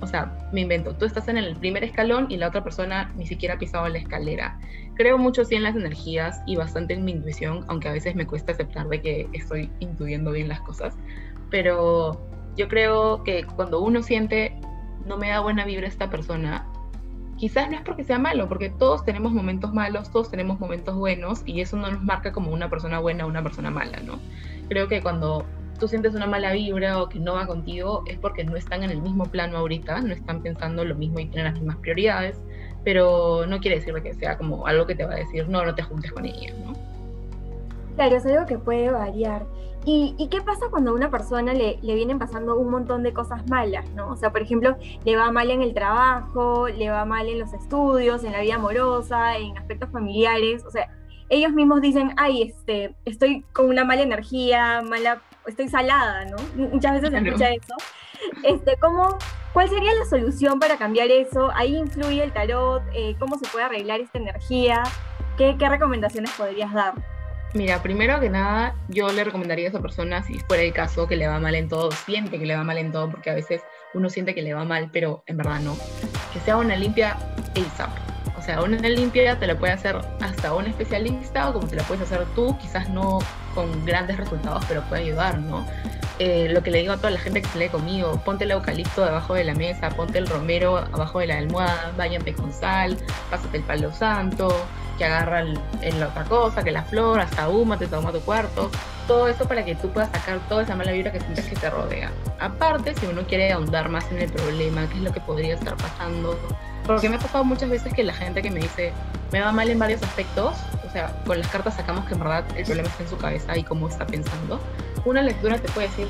O 0.00 0.06
sea, 0.06 0.50
me 0.52 0.62
invento, 0.62 0.94
tú 0.94 1.06
estás 1.06 1.28
en 1.28 1.38
el 1.38 1.56
primer 1.56 1.84
escalón 1.84 2.26
y 2.28 2.36
la 2.36 2.48
otra 2.48 2.62
persona 2.62 3.12
ni 3.16 3.26
siquiera 3.26 3.54
ha 3.54 3.58
pisado 3.58 3.88
la 3.88 3.98
escalera. 3.98 4.58
Creo 4.96 5.16
mucho 5.16 5.44
sí 5.44 5.54
en 5.54 5.62
las 5.62 5.76
energías 5.76 6.42
y 6.46 6.56
bastante 6.56 6.94
en 6.94 7.04
mi 7.04 7.12
intuición, 7.12 7.64
aunque 7.68 7.88
a 7.88 7.92
veces 7.92 8.14
me 8.14 8.26
cuesta 8.26 8.52
aceptar 8.52 8.88
de 8.88 9.00
que 9.00 9.28
estoy 9.32 9.70
intuyendo 9.80 10.32
bien 10.32 10.48
las 10.48 10.60
cosas. 10.60 10.94
Pero 11.50 12.20
yo 12.56 12.68
creo 12.68 13.22
que 13.24 13.44
cuando 13.44 13.80
uno 13.80 14.02
siente 14.02 14.54
no 15.06 15.16
me 15.16 15.28
da 15.28 15.40
buena 15.40 15.64
vibra 15.64 15.86
esta 15.86 16.10
persona, 16.10 16.66
quizás 17.36 17.70
no 17.70 17.76
es 17.76 17.82
porque 17.82 18.04
sea 18.04 18.18
malo, 18.18 18.48
porque 18.48 18.70
todos 18.70 19.04
tenemos 19.04 19.32
momentos 19.32 19.72
malos, 19.72 20.10
todos 20.10 20.30
tenemos 20.30 20.60
momentos 20.60 20.94
buenos 20.96 21.42
y 21.46 21.60
eso 21.60 21.76
no 21.76 21.90
nos 21.90 22.02
marca 22.02 22.32
como 22.32 22.52
una 22.52 22.68
persona 22.68 22.98
buena 22.98 23.26
o 23.26 23.28
una 23.28 23.42
persona 23.42 23.70
mala, 23.70 23.98
¿no? 24.00 24.18
Creo 24.68 24.88
que 24.88 25.02
cuando 25.02 25.44
tú 25.78 25.88
sientes 25.88 26.14
una 26.14 26.26
mala 26.26 26.52
vibra 26.52 27.02
o 27.02 27.08
que 27.08 27.18
no 27.18 27.34
va 27.34 27.46
contigo 27.46 28.04
es 28.06 28.18
porque 28.18 28.44
no 28.44 28.56
están 28.56 28.82
en 28.82 28.90
el 28.90 29.02
mismo 29.02 29.24
plano 29.24 29.58
ahorita, 29.58 30.00
no 30.00 30.12
están 30.12 30.42
pensando 30.42 30.84
lo 30.84 30.94
mismo 30.94 31.18
y 31.18 31.26
tienen 31.26 31.46
las 31.46 31.54
mismas 31.54 31.76
prioridades, 31.76 32.40
pero 32.84 33.46
no 33.46 33.58
quiere 33.60 33.78
decir 33.78 33.94
que 34.02 34.14
sea 34.14 34.38
como 34.38 34.66
algo 34.66 34.86
que 34.86 34.94
te 34.94 35.04
va 35.04 35.14
a 35.14 35.16
decir, 35.16 35.48
no, 35.48 35.64
no 35.64 35.74
te 35.74 35.82
juntes 35.82 36.12
con 36.12 36.24
ella, 36.24 36.54
¿no? 36.64 36.72
Claro, 37.96 38.16
es 38.16 38.26
algo 38.26 38.46
que 38.46 38.58
puede 38.58 38.90
variar. 38.90 39.46
¿Y, 39.86 40.28
qué 40.30 40.40
pasa 40.40 40.66
cuando 40.70 40.92
a 40.92 40.94
una 40.94 41.10
persona 41.10 41.52
le, 41.52 41.78
le, 41.82 41.94
vienen 41.94 42.18
pasando 42.18 42.56
un 42.56 42.70
montón 42.70 43.02
de 43.02 43.12
cosas 43.12 43.46
malas, 43.48 43.88
¿no? 43.90 44.10
O 44.10 44.16
sea, 44.16 44.30
por 44.30 44.40
ejemplo, 44.40 44.76
le 45.04 45.16
va 45.16 45.30
mal 45.30 45.50
en 45.50 45.60
el 45.60 45.74
trabajo, 45.74 46.68
le 46.68 46.88
va 46.88 47.04
mal 47.04 47.28
en 47.28 47.38
los 47.38 47.52
estudios, 47.52 48.24
en 48.24 48.32
la 48.32 48.40
vida 48.40 48.54
amorosa, 48.54 49.36
en 49.36 49.58
aspectos 49.58 49.90
familiares, 49.90 50.64
o 50.64 50.70
sea, 50.70 50.88
ellos 51.28 51.52
mismos 51.52 51.80
dicen, 51.80 52.12
ay, 52.16 52.42
este, 52.42 52.94
estoy 53.04 53.42
con 53.52 53.68
una 53.68 53.84
mala 53.84 54.02
energía, 54.02 54.82
mala, 54.82 55.20
estoy 55.46 55.68
salada, 55.68 56.24
¿no? 56.26 56.36
Muchas 56.54 56.92
veces 56.94 57.10
se 57.10 57.18
escucha 57.18 57.50
eso. 57.50 57.74
Este, 58.42 58.76
¿cómo, 58.78 59.18
¿Cuál 59.52 59.68
sería 59.68 59.94
la 59.94 60.04
solución 60.06 60.58
para 60.58 60.76
cambiar 60.78 61.10
eso? 61.10 61.50
Ahí 61.54 61.76
influye 61.76 62.22
el 62.22 62.32
tarot, 62.32 62.82
eh, 62.94 63.16
¿cómo 63.18 63.38
se 63.38 63.46
puede 63.48 63.64
arreglar 63.64 64.00
esta 64.00 64.18
energía? 64.18 64.82
¿Qué, 65.36 65.56
¿Qué 65.58 65.68
recomendaciones 65.68 66.30
podrías 66.32 66.72
dar? 66.72 66.94
Mira, 67.54 67.80
primero 67.82 68.18
que 68.18 68.28
nada, 68.30 68.74
yo 68.88 69.12
le 69.12 69.22
recomendaría 69.22 69.66
a 69.66 69.68
esa 69.68 69.80
persona, 69.80 70.24
si 70.24 70.40
fuera 70.40 70.64
el 70.64 70.72
caso, 70.72 71.06
que 71.06 71.14
le 71.14 71.28
va 71.28 71.38
mal 71.38 71.54
en 71.54 71.68
todo, 71.68 71.92
siente 71.92 72.40
que 72.40 72.46
le 72.46 72.56
va 72.56 72.64
mal 72.64 72.78
en 72.78 72.90
todo, 72.90 73.08
porque 73.08 73.30
a 73.30 73.34
veces 73.34 73.62
uno 73.94 74.10
siente 74.10 74.34
que 74.34 74.42
le 74.42 74.54
va 74.54 74.64
mal, 74.64 74.90
pero 74.92 75.22
en 75.28 75.36
verdad 75.36 75.60
no, 75.60 75.76
que 76.32 76.40
sea 76.40 76.56
una 76.56 76.74
limpia 76.74 77.16
ASAP. 77.54 77.90
O 78.36 78.42
sea, 78.42 78.60
una 78.60 78.76
limpia 78.88 79.38
te 79.38 79.46
la 79.46 79.56
puede 79.56 79.72
hacer 79.72 79.96
hasta 80.20 80.52
un 80.52 80.66
especialista 80.66 81.48
o 81.48 81.52
como 81.52 81.68
te 81.68 81.76
la 81.76 81.84
puedes 81.84 82.02
hacer 82.02 82.26
tú, 82.34 82.58
quizás 82.58 82.90
no 82.90 83.20
con 83.54 83.86
grandes 83.86 84.16
resultados, 84.16 84.64
pero 84.66 84.82
puede 84.88 85.02
ayudar, 85.02 85.38
¿no? 85.38 85.64
Eh, 86.18 86.48
lo 86.50 86.62
que 86.62 86.72
le 86.72 86.78
digo 86.80 86.92
a 86.92 86.96
toda 86.96 87.10
la 87.10 87.20
gente 87.20 87.40
que 87.40 87.48
se 87.48 87.58
lee 87.58 87.68
conmigo, 87.68 88.20
ponte 88.24 88.44
el 88.44 88.50
eucalipto 88.50 89.04
debajo 89.04 89.34
de 89.34 89.44
la 89.44 89.54
mesa, 89.54 89.90
ponte 89.90 90.18
el 90.18 90.26
romero 90.26 90.78
abajo 90.78 91.20
de 91.20 91.28
la 91.28 91.38
almohada, 91.38 91.92
váyate 91.96 92.34
con 92.34 92.52
sal, 92.52 92.98
pásate 93.30 93.58
el 93.58 93.62
palo 93.62 93.92
santo, 93.92 94.48
que 94.96 95.04
agarra 95.04 95.40
en 95.40 96.00
la 96.00 96.08
otra 96.08 96.24
cosa, 96.24 96.62
que 96.62 96.70
la 96.70 96.82
flor, 96.82 97.20
hasta 97.20 97.48
huma, 97.48 97.78
te 97.78 97.86
toma 97.86 98.12
tu 98.12 98.20
cuarto, 98.20 98.70
todo 99.06 99.28
eso 99.28 99.46
para 99.46 99.64
que 99.64 99.74
tú 99.74 99.90
puedas 99.90 100.10
sacar 100.10 100.38
toda 100.48 100.62
esa 100.62 100.76
mala 100.76 100.92
vibra 100.92 101.12
que 101.12 101.20
sientes 101.20 101.44
que 101.46 101.56
te 101.56 101.70
rodea. 101.70 102.10
Aparte, 102.40 102.94
si 102.94 103.06
uno 103.06 103.22
quiere 103.26 103.52
ahondar 103.52 103.88
más 103.88 104.10
en 104.10 104.18
el 104.18 104.30
problema, 104.30 104.86
qué 104.88 104.96
es 104.96 105.02
lo 105.02 105.12
que 105.12 105.20
podría 105.20 105.54
estar 105.54 105.76
pasando, 105.76 106.38
porque 106.86 107.08
me 107.08 107.16
ha 107.16 107.18
pasado 107.18 107.44
muchas 107.44 107.70
veces 107.70 107.92
que 107.92 108.04
la 108.04 108.14
gente 108.14 108.42
que 108.42 108.50
me 108.50 108.60
dice, 108.60 108.92
me 109.32 109.40
va 109.40 109.52
mal 109.52 109.68
en 109.70 109.78
varios 109.78 110.02
aspectos, 110.02 110.54
o 110.86 110.90
sea, 110.90 111.14
con 111.26 111.38
las 111.38 111.48
cartas 111.48 111.74
sacamos 111.74 112.04
que 112.06 112.14
en 112.14 112.20
verdad 112.20 112.44
el 112.56 112.64
problema 112.64 112.88
está 112.88 113.02
en 113.02 113.08
su 113.08 113.16
cabeza 113.16 113.56
y 113.56 113.64
cómo 113.64 113.88
está 113.88 114.06
pensando, 114.06 114.60
una 115.04 115.22
lectura 115.22 115.58
te 115.58 115.68
puede 115.72 115.88
decir 115.88 116.08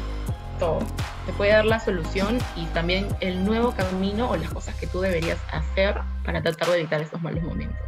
todo, 0.58 0.80
te 1.26 1.32
puede 1.32 1.52
dar 1.52 1.64
la 1.64 1.80
solución 1.80 2.38
y 2.56 2.66
también 2.66 3.08
el 3.20 3.44
nuevo 3.44 3.72
camino 3.72 4.30
o 4.30 4.36
las 4.36 4.52
cosas 4.52 4.74
que 4.76 4.86
tú 4.86 5.00
deberías 5.00 5.38
hacer 5.52 6.00
para 6.24 6.42
tratar 6.42 6.68
de 6.68 6.80
evitar 6.80 7.00
esos 7.00 7.20
malos 7.22 7.42
momentos. 7.42 7.78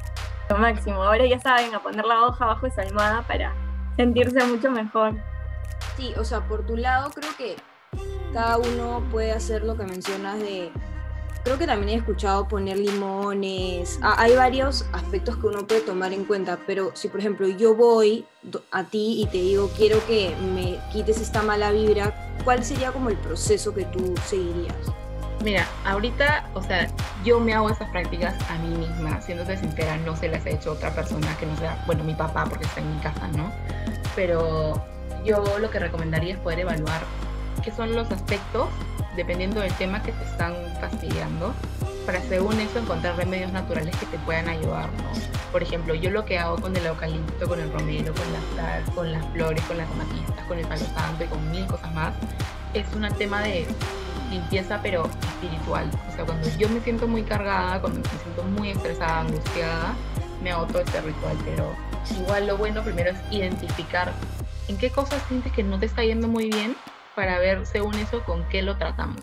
Lo 0.48 0.58
máximo. 0.58 1.02
Ahora 1.02 1.26
ya 1.26 1.40
saben, 1.40 1.74
a 1.74 1.80
poner 1.80 2.04
la 2.04 2.26
hoja 2.26 2.46
bajo 2.46 2.66
esa 2.66 2.82
almohada 2.82 3.22
para 3.22 3.54
sentirse 3.96 4.44
mucho 4.44 4.70
mejor. 4.70 5.14
Sí, 5.96 6.12
o 6.18 6.24
sea, 6.24 6.40
por 6.46 6.66
tu 6.66 6.76
lado 6.76 7.10
creo 7.10 7.30
que 7.36 7.56
cada 8.32 8.58
uno 8.58 9.02
puede 9.10 9.32
hacer 9.32 9.64
lo 9.64 9.76
que 9.76 9.84
mencionas 9.84 10.38
de... 10.38 10.70
Creo 11.44 11.58
que 11.58 11.66
también 11.66 11.90
he 11.90 11.94
escuchado 11.94 12.48
poner 12.48 12.76
limones. 12.76 14.00
Ah, 14.02 14.16
hay 14.18 14.34
varios 14.34 14.84
aspectos 14.92 15.36
que 15.36 15.46
uno 15.46 15.64
puede 15.66 15.80
tomar 15.80 16.12
en 16.12 16.24
cuenta, 16.24 16.58
pero 16.66 16.90
si 16.94 17.08
por 17.08 17.20
ejemplo 17.20 17.46
yo 17.46 17.76
voy 17.76 18.26
a 18.72 18.84
ti 18.84 19.22
y 19.22 19.26
te 19.26 19.38
digo 19.38 19.70
quiero 19.76 20.04
que 20.06 20.34
me 20.54 20.78
quites 20.92 21.20
esta 21.20 21.42
mala 21.42 21.70
vibra, 21.70 22.12
¿cuál 22.44 22.64
sería 22.64 22.90
como 22.90 23.10
el 23.10 23.16
proceso 23.16 23.72
que 23.72 23.84
tú 23.84 24.12
seguirías? 24.24 24.74
Mira, 25.44 25.66
ahorita, 25.84 26.48
o 26.54 26.62
sea, 26.62 26.88
yo 27.24 27.38
me 27.38 27.52
hago 27.52 27.70
esas 27.70 27.88
prácticas 27.90 28.34
a 28.50 28.56
mí 28.58 28.76
misma, 28.76 29.20
siéndote 29.20 29.56
sincera, 29.56 29.96
no 29.98 30.16
se 30.16 30.28
las 30.28 30.44
he 30.46 30.54
hecho 30.54 30.72
otra 30.72 30.90
persona 30.90 31.36
que 31.38 31.46
no 31.46 31.56
sea, 31.56 31.82
bueno, 31.86 32.04
mi 32.04 32.14
papá 32.14 32.46
porque 32.46 32.64
está 32.64 32.80
en 32.80 32.96
mi 32.96 33.00
casa, 33.00 33.28
¿no? 33.28 33.52
Pero 34.14 34.82
yo 35.24 35.58
lo 35.58 35.70
que 35.70 35.78
recomendaría 35.78 36.34
es 36.34 36.40
poder 36.40 36.60
evaluar 36.60 37.02
qué 37.62 37.70
son 37.70 37.94
los 37.94 38.10
aspectos, 38.10 38.68
dependiendo 39.14 39.60
del 39.60 39.72
tema 39.74 40.02
que 40.02 40.12
te 40.12 40.24
están 40.24 40.54
fastidiando, 40.80 41.52
para 42.06 42.20
según 42.22 42.58
eso 42.60 42.78
encontrar 42.78 43.16
remedios 43.16 43.52
naturales 43.52 43.94
que 43.96 44.06
te 44.06 44.18
puedan 44.18 44.48
ayudar, 44.48 44.88
¿no? 44.92 45.36
Por 45.52 45.62
ejemplo, 45.62 45.94
yo 45.94 46.10
lo 46.10 46.24
que 46.24 46.38
hago 46.38 46.56
con 46.56 46.76
el 46.76 46.86
eucalipto, 46.86 47.48
con 47.48 47.60
el 47.60 47.72
romero, 47.72 48.14
con 48.14 48.32
las, 48.32 48.90
con 48.90 49.12
las 49.12 49.24
flores, 49.32 49.62
con 49.64 49.76
las 49.76 49.88
matistas, 49.96 50.46
con 50.46 50.58
el 50.58 50.66
palo 50.66 50.84
santo 50.94 51.24
y 51.24 51.26
con 51.26 51.50
mil 51.50 51.66
cosas 51.66 51.92
más, 51.94 52.14
es 52.74 52.86
un 52.94 53.08
tema 53.16 53.42
de 53.42 53.66
limpieza 54.30 54.80
pero 54.82 55.08
espiritual. 55.28 55.90
O 56.08 56.12
sea, 56.14 56.24
cuando 56.24 56.48
yo 56.58 56.68
me 56.68 56.80
siento 56.80 57.06
muy 57.06 57.22
cargada, 57.22 57.80
cuando 57.80 58.00
me 58.00 58.18
siento 58.22 58.42
muy 58.58 58.70
estresada, 58.70 59.20
angustiada, 59.20 59.94
me 60.42 60.50
hago 60.50 60.66
todo 60.66 60.80
este 60.80 61.00
ritual. 61.00 61.36
Pero 61.44 61.74
igual 62.18 62.46
lo 62.46 62.56
bueno 62.56 62.82
primero 62.82 63.10
es 63.10 63.18
identificar 63.30 64.12
en 64.68 64.76
qué 64.78 64.90
cosas 64.90 65.22
sientes 65.28 65.52
que 65.52 65.62
no 65.62 65.78
te 65.78 65.86
está 65.86 66.02
yendo 66.02 66.28
muy 66.28 66.50
bien 66.50 66.76
para 67.14 67.38
ver 67.38 67.66
según 67.66 67.94
eso 67.94 68.22
con 68.24 68.46
qué 68.48 68.62
lo 68.62 68.76
tratamos. 68.76 69.22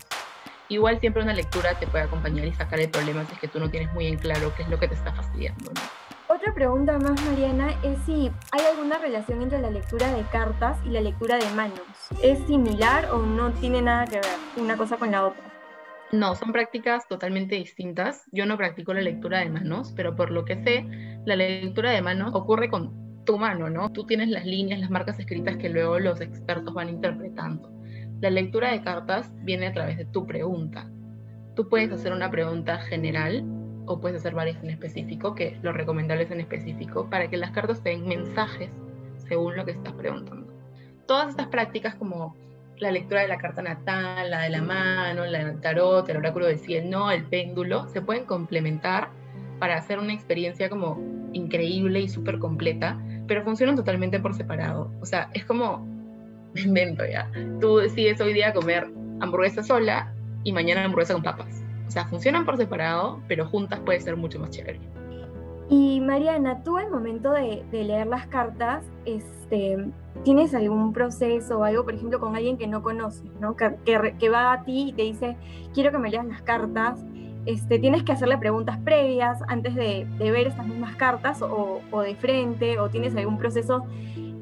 Igual 0.70 1.00
siempre 1.00 1.22
una 1.22 1.34
lectura 1.34 1.78
te 1.78 1.88
puede 1.88 2.06
acompañar 2.06 2.46
y 2.46 2.54
sacar 2.54 2.80
el 2.80 2.90
problema 2.90 3.26
si 3.26 3.34
es 3.34 3.40
que 3.40 3.48
tú 3.48 3.60
no 3.60 3.70
tienes 3.70 3.94
muy 3.94 4.08
en 4.08 4.18
claro 4.18 4.54
qué 4.56 4.64
es 4.64 4.70
lo 4.70 4.80
que 4.80 4.88
te 4.88 4.96
está 4.96 5.14
fastidiando. 5.14 5.72
Otra 6.44 6.56
pregunta 6.56 7.00
más, 7.00 7.26
Mariana, 7.26 7.70
es 7.84 7.98
si 8.06 8.30
hay 8.52 8.66
alguna 8.70 8.98
relación 8.98 9.42
entre 9.42 9.62
la 9.62 9.70
lectura 9.70 10.14
de 10.14 10.24
cartas 10.24 10.78
y 10.86 10.90
la 10.90 11.00
lectura 11.00 11.38
de 11.38 11.50
manos. 11.56 11.80
¿Es 12.22 12.38
similar 12.48 13.10
o 13.14 13.20
no 13.20 13.54
tiene 13.54 13.82
nada 13.82 14.04
que 14.04 14.18
ver 14.18 14.26
una 14.58 14.76
cosa 14.76 14.98
con 14.98 15.12
la 15.12 15.26
otra? 15.26 15.42
No, 16.12 16.36
son 16.36 16.52
prácticas 16.52 17.08
totalmente 17.08 17.56
distintas. 17.56 18.26
Yo 18.34 18.46
no 18.46 18.58
practico 18.58 18.94
la 18.94 19.00
lectura 19.00 19.40
de 19.40 19.50
manos, 19.52 19.94
pero 19.96 20.18
por 20.18 20.32
lo 20.32 20.44
que 20.44 20.62
sé, 20.66 20.86
la 21.24 21.38
lectura 21.38 21.92
de 21.92 22.02
manos 22.02 22.36
ocurre 22.36 22.70
con 22.70 23.24
tu 23.24 23.38
mano, 23.38 23.70
¿no? 23.70 23.94
Tú 23.94 24.06
tienes 24.06 24.28
las 24.28 24.46
líneas, 24.46 24.82
las 24.82 24.90
marcas 24.90 25.18
escritas 25.20 25.56
que 25.56 25.70
luego 25.70 25.98
los 26.00 26.20
expertos 26.20 26.74
van 26.74 26.90
interpretando. 26.90 27.72
La 28.20 28.30
lectura 28.30 28.74
de 28.74 28.82
cartas 28.82 29.32
viene 29.46 29.68
a 29.68 29.72
través 29.72 29.98
de 29.98 30.04
tu 30.04 30.28
pregunta. 30.28 30.92
Tú 31.56 31.70
puedes 31.70 31.90
hacer 31.94 32.12
una 32.12 32.30
pregunta 32.30 32.80
general 32.80 33.46
o 33.86 34.00
puedes 34.00 34.20
hacer 34.20 34.34
varias 34.34 34.62
en 34.64 34.70
específico, 34.70 35.36
que 35.36 35.58
lo 35.62 35.74
recomendable 35.74 36.24
es 36.24 36.32
en 36.32 36.40
específico, 36.40 37.10
para 37.10 37.30
que 37.30 37.38
las 37.38 37.52
cartas 37.52 37.82
te 37.82 37.90
den 37.90 38.08
mensajes 38.08 38.70
según 39.28 39.56
lo 39.56 39.66
que 39.66 39.72
estás 39.72 39.94
preguntando. 39.94 40.48
Todas 41.08 41.30
estas 41.30 41.48
prácticas 41.48 41.96
como 41.96 42.36
la 42.78 42.92
lectura 42.92 43.22
de 43.22 43.28
la 43.28 43.38
carta 43.38 43.62
natal, 43.62 44.32
la 44.32 44.42
de 44.42 44.50
la 44.50 44.62
mano, 44.62 45.26
la 45.26 45.46
del 45.46 45.60
tarot, 45.62 46.08
el 46.10 46.18
oráculo 46.18 46.48
de 46.48 46.58
cielo, 46.58 47.12
el 47.12 47.24
péndulo, 47.26 47.88
se 47.90 48.02
pueden 48.02 48.26
complementar 48.26 49.10
para 49.60 49.78
hacer 49.78 50.00
una 50.00 50.14
experiencia 50.14 50.70
como 50.70 51.00
increíble 51.34 52.02
y 52.02 52.10
súper 52.10 52.40
completa, 52.40 53.00
pero 53.28 53.44
funcionan 53.44 53.76
totalmente 53.76 54.20
por 54.20 54.34
separado. 54.34 54.92
O 55.02 55.06
sea, 55.06 55.30
es 55.34 55.46
como, 55.46 55.86
me 56.54 56.62
invento 56.62 57.06
ya, 57.06 57.30
tú 57.60 57.78
decides 57.78 58.20
hoy 58.22 58.34
día 58.34 58.54
comer 58.54 58.88
hamburguesa 59.20 59.64
sola 59.64 60.14
y 60.44 60.52
mañana 60.52 60.84
hamburguesa 60.84 61.14
con 61.14 61.24
papas 61.24 61.63
o 61.88 61.92
sea, 61.92 62.06
funcionan 62.06 62.46
por 62.46 62.58
separado, 62.58 63.20
pero 63.28 63.46
juntas 63.46 63.80
puede 63.82 64.00
ser 64.00 64.16
mucho 64.18 64.40
más 64.40 64.50
chévere. 64.52 64.80
Y 65.70 66.02
Mariana, 66.02 66.62
tú 66.64 66.78
al 66.78 66.92
momento 66.92 67.32
de, 67.32 67.64
leer 67.72 68.08
las 68.08 68.28
cartas, 68.28 68.84
este, 69.06 69.86
¿tienes 70.24 70.54
algún 70.54 70.94
proceso 70.94 71.60
o 71.60 71.64
algo, 71.64 71.84
por 71.84 71.96
ejemplo, 71.96 72.20
con 72.20 72.36
alguien 72.36 72.58
que 72.58 72.68
no 72.68 72.84
conoces, 72.84 73.24
¿no? 73.40 73.56
Que, 73.56 73.76
que, 73.86 74.30
va 74.30 74.54
a 74.54 74.64
ti 74.64 74.90
y 74.90 74.94
te 74.94 75.04
dice, 75.04 75.38
quiero 75.74 75.92
que 75.92 75.98
me 75.98 76.10
leas 76.10 76.26
las 76.26 76.42
cartas? 76.42 77.04
Este, 77.46 77.80
¿Tienes 77.80 78.04
que 78.04 78.12
hacerle 78.12 78.38
preguntas 78.38 78.78
previas 78.84 79.42
antes 79.48 79.76
de, 79.76 80.06
de 80.18 80.32
ver 80.32 80.48
estas 80.48 80.68
mismas 80.68 80.96
cartas 80.96 81.42
o, 81.42 81.82
o, 81.92 82.02
de 82.02 82.16
frente? 82.16 82.80
¿O 82.80 82.90
tienes 82.90 83.16
algún 83.16 83.38
proceso 83.38 83.86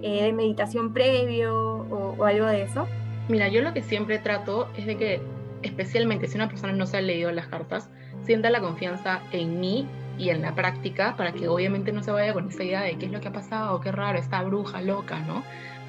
eh, 0.01 0.23
de 0.23 0.34
meditación 0.34 0.91
previo 0.91 1.56
o, 1.56 2.15
o 2.17 2.25
algo 2.25 2.45
de 2.47 2.63
eso? 2.63 2.88
Mira, 3.30 3.47
yo 3.47 3.62
lo 3.62 3.73
que 3.73 3.84
siempre 3.84 4.19
trato 4.19 4.67
es 4.75 4.86
de 4.86 4.97
que 4.97 5.21
especialmente 5.63 6.28
si 6.28 6.36
una 6.36 6.47
persona 6.47 6.74
no 6.74 6.86
se 6.86 6.97
ha 6.97 7.02
leído 7.02 7.32
las 7.32 7.47
cartas, 7.47 7.89
sienta 8.24 8.50
la 8.50 8.62
confianza 8.62 9.21
en 9.32 9.60
mí 9.60 9.88
y 10.17 10.30
en 10.30 10.41
la 10.41 10.54
práctica 10.54 11.15
para 11.15 11.32
que 11.32 11.47
obviamente 11.47 11.91
no 11.91 12.04
se 12.04 12.12
vaya 12.12 12.34
con 12.34 12.50
esa 12.50 12.63
idea 12.63 12.82
de 12.82 12.97
qué 12.97 13.06
es 13.08 13.12
lo 13.12 13.21
que 13.21 13.30
ha 13.30 13.34
pasado, 13.34 13.80
qué 13.82 13.91
raro, 13.91 14.19
esta 14.19 14.43
bruja 14.43 14.82
loca, 14.82 15.19
¿no? 15.19 15.43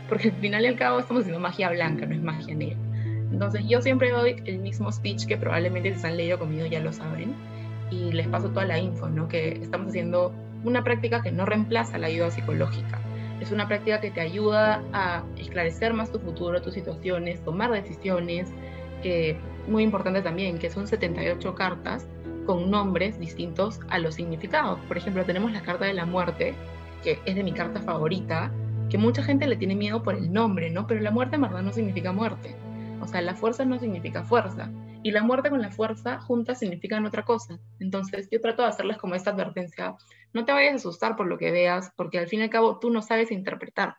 Porque 0.09 0.29
al 0.29 0.35
final 0.37 0.65
y 0.65 0.69
al 0.69 0.77
cabo 0.77 1.01
estamos 1.01 1.23
haciendo 1.23 1.41
magia 1.41 1.71
blanca, 1.71 2.07
no 2.07 2.15
es 2.15 2.23
magia 2.23 2.55
negra. 2.55 2.79
Entonces 3.31 3.63
yo 3.67 3.81
siempre 3.81 4.11
doy 4.11 4.37
el 4.45 4.59
mismo 4.59 4.93
speech 4.93 5.27
que 5.27 5.37
probablemente 5.37 5.95
si 5.95 6.01
se 6.01 6.07
han 6.07 6.17
leído 6.17 6.39
conmigo 6.39 6.67
ya 6.67 6.81
lo 6.81 6.93
saben 6.93 7.35
y 7.91 8.13
les 8.13 8.27
paso 8.29 8.49
toda 8.51 8.67
la 8.67 8.79
info, 8.79 9.09
¿no? 9.09 9.29
Que 9.29 9.53
estamos 9.53 9.89
haciendo 9.89 10.33
una 10.65 10.85
práctica 10.85 11.23
que 11.23 11.33
no 11.33 11.45
reemplaza 11.45 11.99
la 11.99 12.07
ayuda 12.07 12.31
psicológica. 12.31 13.01
Es 13.41 13.51
una 13.51 13.67
práctica 13.67 14.01
que 14.01 14.11
te 14.11 14.21
ayuda 14.21 14.83
a 14.93 15.25
esclarecer 15.37 15.93
más 15.95 16.13
tu 16.13 16.21
futuro, 16.21 16.63
tus 16.63 16.75
situaciones, 16.75 17.43
tomar 17.45 17.73
decisiones, 17.73 18.49
que 19.03 19.37
muy 19.67 19.83
importante 19.83 20.23
también, 20.23 20.59
que 20.59 20.71
son 20.71 20.87
78 20.87 21.55
cartas 21.55 22.07
con 22.47 22.71
nombres 22.71 23.19
distintos 23.19 23.81
a 23.89 23.99
los 23.99 24.15
significados. 24.15 24.79
Por 24.89 24.97
ejemplo, 24.97 25.25
tenemos 25.25 25.53
la 25.53 25.63
carta 25.63 25.85
de 25.85 25.95
la 25.95 26.07
muerte, 26.07 26.55
que 27.03 27.19
es 27.25 27.35
de 27.35 27.43
mi 27.43 27.53
carta 27.53 27.81
favorita, 27.81 28.53
que 28.91 28.99
mucha 28.99 29.23
gente 29.23 29.47
le 29.47 29.57
tiene 29.57 29.75
miedo 29.75 30.03
por 30.03 30.15
el 30.15 30.33
nombre, 30.33 30.71
¿no? 30.71 30.87
Pero 30.87 31.01
la 31.01 31.11
muerte 31.11 31.37
en 31.37 31.43
verdad 31.43 31.63
no 31.63 31.73
significa 31.73 32.13
muerte. 32.13 32.55
O 33.01 33.07
sea, 33.07 33.23
la 33.23 33.35
fuerza 33.35 33.65
no 33.65 33.79
significa 33.79 34.23
fuerza. 34.25 34.71
Y 35.03 35.11
la 35.11 35.23
muerte 35.23 35.51
con 35.51 35.61
la 35.61 35.71
fuerza 35.71 36.21
juntas 36.21 36.61
significan 36.61 37.05
otra 37.05 37.25
cosa. 37.25 37.59
Entonces 37.81 38.29
yo 38.31 38.41
trato 38.41 38.63
de 38.63 38.69
hacerles 38.69 38.99
como 38.99 39.15
esta 39.15 39.31
advertencia. 39.31 39.97
No 40.33 40.45
te 40.45 40.53
vayas 40.53 40.75
a 40.75 40.77
asustar 40.77 41.17
por 41.17 41.27
lo 41.27 41.39
que 41.39 41.51
veas, 41.51 41.91
porque 41.97 42.19
al 42.19 42.29
fin 42.29 42.41
y 42.41 42.43
al 42.45 42.51
cabo 42.51 42.79
tú 42.79 42.91
no 42.91 43.03
sabes 43.03 43.33
interpretar. 43.33 43.97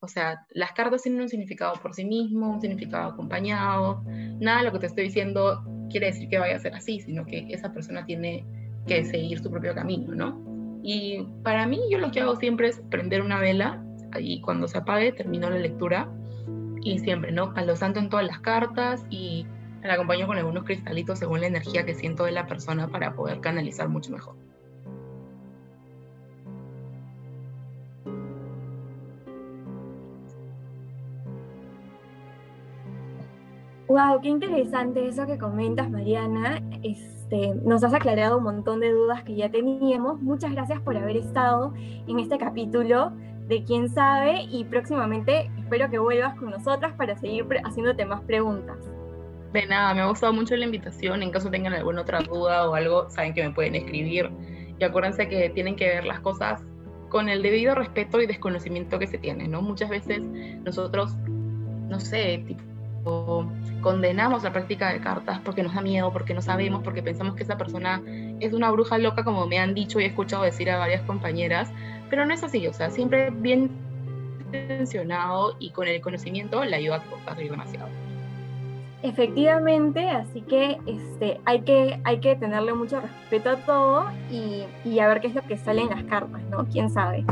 O 0.00 0.08
sea, 0.08 0.46
las 0.50 0.72
cartas 0.72 1.02
tienen 1.02 1.20
un 1.20 1.28
significado 1.28 1.74
por 1.74 1.94
sí 1.94 2.04
mismo, 2.04 2.54
un 2.54 2.60
significado 2.60 3.10
acompañado. 3.10 4.02
Nada 4.40 4.58
de 4.58 4.64
lo 4.64 4.72
que 4.72 4.78
te 4.78 4.86
estoy 4.86 5.04
diciendo 5.04 5.62
quiere 5.90 6.06
decir 6.06 6.28
que 6.28 6.38
vaya 6.38 6.56
a 6.56 6.58
ser 6.58 6.74
así, 6.74 7.00
sino 7.00 7.26
que 7.26 7.46
esa 7.50 7.72
persona 7.72 8.06
tiene 8.06 8.44
que 8.86 9.04
seguir 9.04 9.40
su 9.40 9.50
propio 9.50 9.74
camino, 9.74 10.14
¿no? 10.14 10.40
Y 10.82 11.26
para 11.42 11.66
mí 11.66 11.80
yo 11.90 11.98
lo 11.98 12.10
que 12.10 12.20
hago 12.20 12.36
siempre 12.36 12.68
es 12.68 12.80
prender 12.90 13.20
una 13.20 13.38
vela 13.40 13.84
y 14.18 14.40
cuando 14.40 14.68
se 14.68 14.78
apague 14.78 15.12
termino 15.12 15.50
la 15.50 15.58
lectura 15.58 16.10
y 16.82 16.98
siempre, 17.00 17.30
¿no? 17.32 17.52
A 17.54 17.62
lo 17.62 17.76
santo 17.76 17.98
en 17.98 18.08
todas 18.08 18.26
las 18.26 18.40
cartas 18.40 19.04
y 19.10 19.46
la 19.82 19.94
acompaño 19.94 20.26
con 20.26 20.38
algunos 20.38 20.64
cristalitos 20.64 21.18
según 21.18 21.40
la 21.40 21.46
energía 21.46 21.84
que 21.84 21.94
siento 21.94 22.24
de 22.24 22.32
la 22.32 22.46
persona 22.46 22.88
para 22.88 23.14
poder 23.14 23.40
canalizar 23.40 23.88
mucho 23.88 24.10
mejor. 24.12 24.36
Wow, 33.90 34.20
qué 34.20 34.28
interesante 34.28 35.08
eso 35.08 35.26
que 35.26 35.36
comentas, 35.36 35.90
Mariana. 35.90 36.62
Este, 36.84 37.56
nos 37.64 37.82
has 37.82 37.92
aclarado 37.92 38.38
un 38.38 38.44
montón 38.44 38.78
de 38.78 38.92
dudas 38.92 39.24
que 39.24 39.34
ya 39.34 39.50
teníamos. 39.50 40.22
Muchas 40.22 40.52
gracias 40.52 40.80
por 40.82 40.96
haber 40.96 41.16
estado 41.16 41.74
en 42.06 42.20
este 42.20 42.38
capítulo 42.38 43.10
de 43.48 43.64
Quién 43.64 43.88
sabe 43.88 44.42
y 44.48 44.62
próximamente 44.62 45.50
espero 45.58 45.90
que 45.90 45.98
vuelvas 45.98 46.38
con 46.38 46.50
nosotras 46.50 46.92
para 46.92 47.18
seguir 47.18 47.44
haciéndote 47.64 48.04
más 48.04 48.20
preguntas. 48.20 48.76
De 49.52 49.66
nada, 49.66 49.92
me 49.92 50.02
ha 50.02 50.06
gustado 50.06 50.32
mucho 50.32 50.54
la 50.54 50.66
invitación. 50.66 51.24
En 51.24 51.32
caso 51.32 51.50
tengan 51.50 51.72
alguna 51.72 52.02
otra 52.02 52.20
duda 52.20 52.70
o 52.70 52.76
algo, 52.76 53.10
saben 53.10 53.34
que 53.34 53.42
me 53.42 53.50
pueden 53.52 53.74
escribir. 53.74 54.30
Y 54.78 54.84
acuérdense 54.84 55.28
que 55.28 55.50
tienen 55.50 55.74
que 55.74 55.88
ver 55.88 56.04
las 56.04 56.20
cosas 56.20 56.62
con 57.08 57.28
el 57.28 57.42
debido 57.42 57.74
respeto 57.74 58.20
y 58.20 58.28
desconocimiento 58.28 59.00
que 59.00 59.08
se 59.08 59.18
tiene, 59.18 59.48
¿no? 59.48 59.62
Muchas 59.62 59.90
veces 59.90 60.20
nosotros, 60.64 61.16
no 61.88 61.98
sé, 61.98 62.44
tipo, 62.46 62.69
condenamos 63.80 64.42
la 64.42 64.52
práctica 64.52 64.92
de 64.92 65.00
cartas 65.00 65.40
porque 65.44 65.62
nos 65.62 65.74
da 65.74 65.80
miedo, 65.80 66.12
porque 66.12 66.34
no 66.34 66.42
sabemos, 66.42 66.82
porque 66.82 67.02
pensamos 67.02 67.34
que 67.34 67.42
esa 67.42 67.56
persona 67.56 68.02
es 68.40 68.52
una 68.52 68.70
bruja 68.70 68.98
loca, 68.98 69.24
como 69.24 69.46
me 69.46 69.58
han 69.58 69.74
dicho 69.74 70.00
y 70.00 70.04
he 70.04 70.06
escuchado 70.06 70.42
decir 70.42 70.70
a 70.70 70.78
varias 70.78 71.02
compañeras, 71.02 71.70
pero 72.08 72.26
no 72.26 72.34
es 72.34 72.42
así, 72.42 72.66
o 72.66 72.72
sea, 72.72 72.90
siempre 72.90 73.30
bien 73.30 73.70
intencionado 74.52 75.54
y 75.58 75.70
con 75.70 75.88
el 75.88 76.00
conocimiento 76.00 76.64
le 76.64 76.76
ayuda 76.76 77.02
a 77.26 77.34
salir 77.34 77.50
demasiado. 77.50 77.88
Efectivamente, 79.02 80.10
así 80.10 80.42
que 80.42 80.78
este, 80.84 81.40
hay 81.46 81.62
que 81.62 82.00
hay 82.04 82.20
que 82.20 82.36
tenerle 82.36 82.74
mucho 82.74 83.00
respeto 83.00 83.50
a 83.50 83.56
todo 83.56 84.04
y, 84.30 84.64
y, 84.84 84.98
a 84.98 85.08
ver 85.08 85.20
qué 85.20 85.28
es 85.28 85.34
lo 85.34 85.42
que 85.42 85.56
sale 85.56 85.80
en 85.80 85.88
las 85.88 86.04
cartas, 86.04 86.42
¿no? 86.50 86.66
¿Quién 86.66 86.90
sabe? 86.90 87.24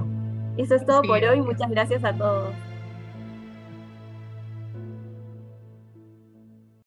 Eso 0.57 0.75
es 0.75 0.87
todo 0.87 1.03
por 1.03 1.23
hoy, 1.23 1.43
muchas 1.43 1.69
gracias 1.69 2.05
a 2.05 2.15
todos. 2.15 2.55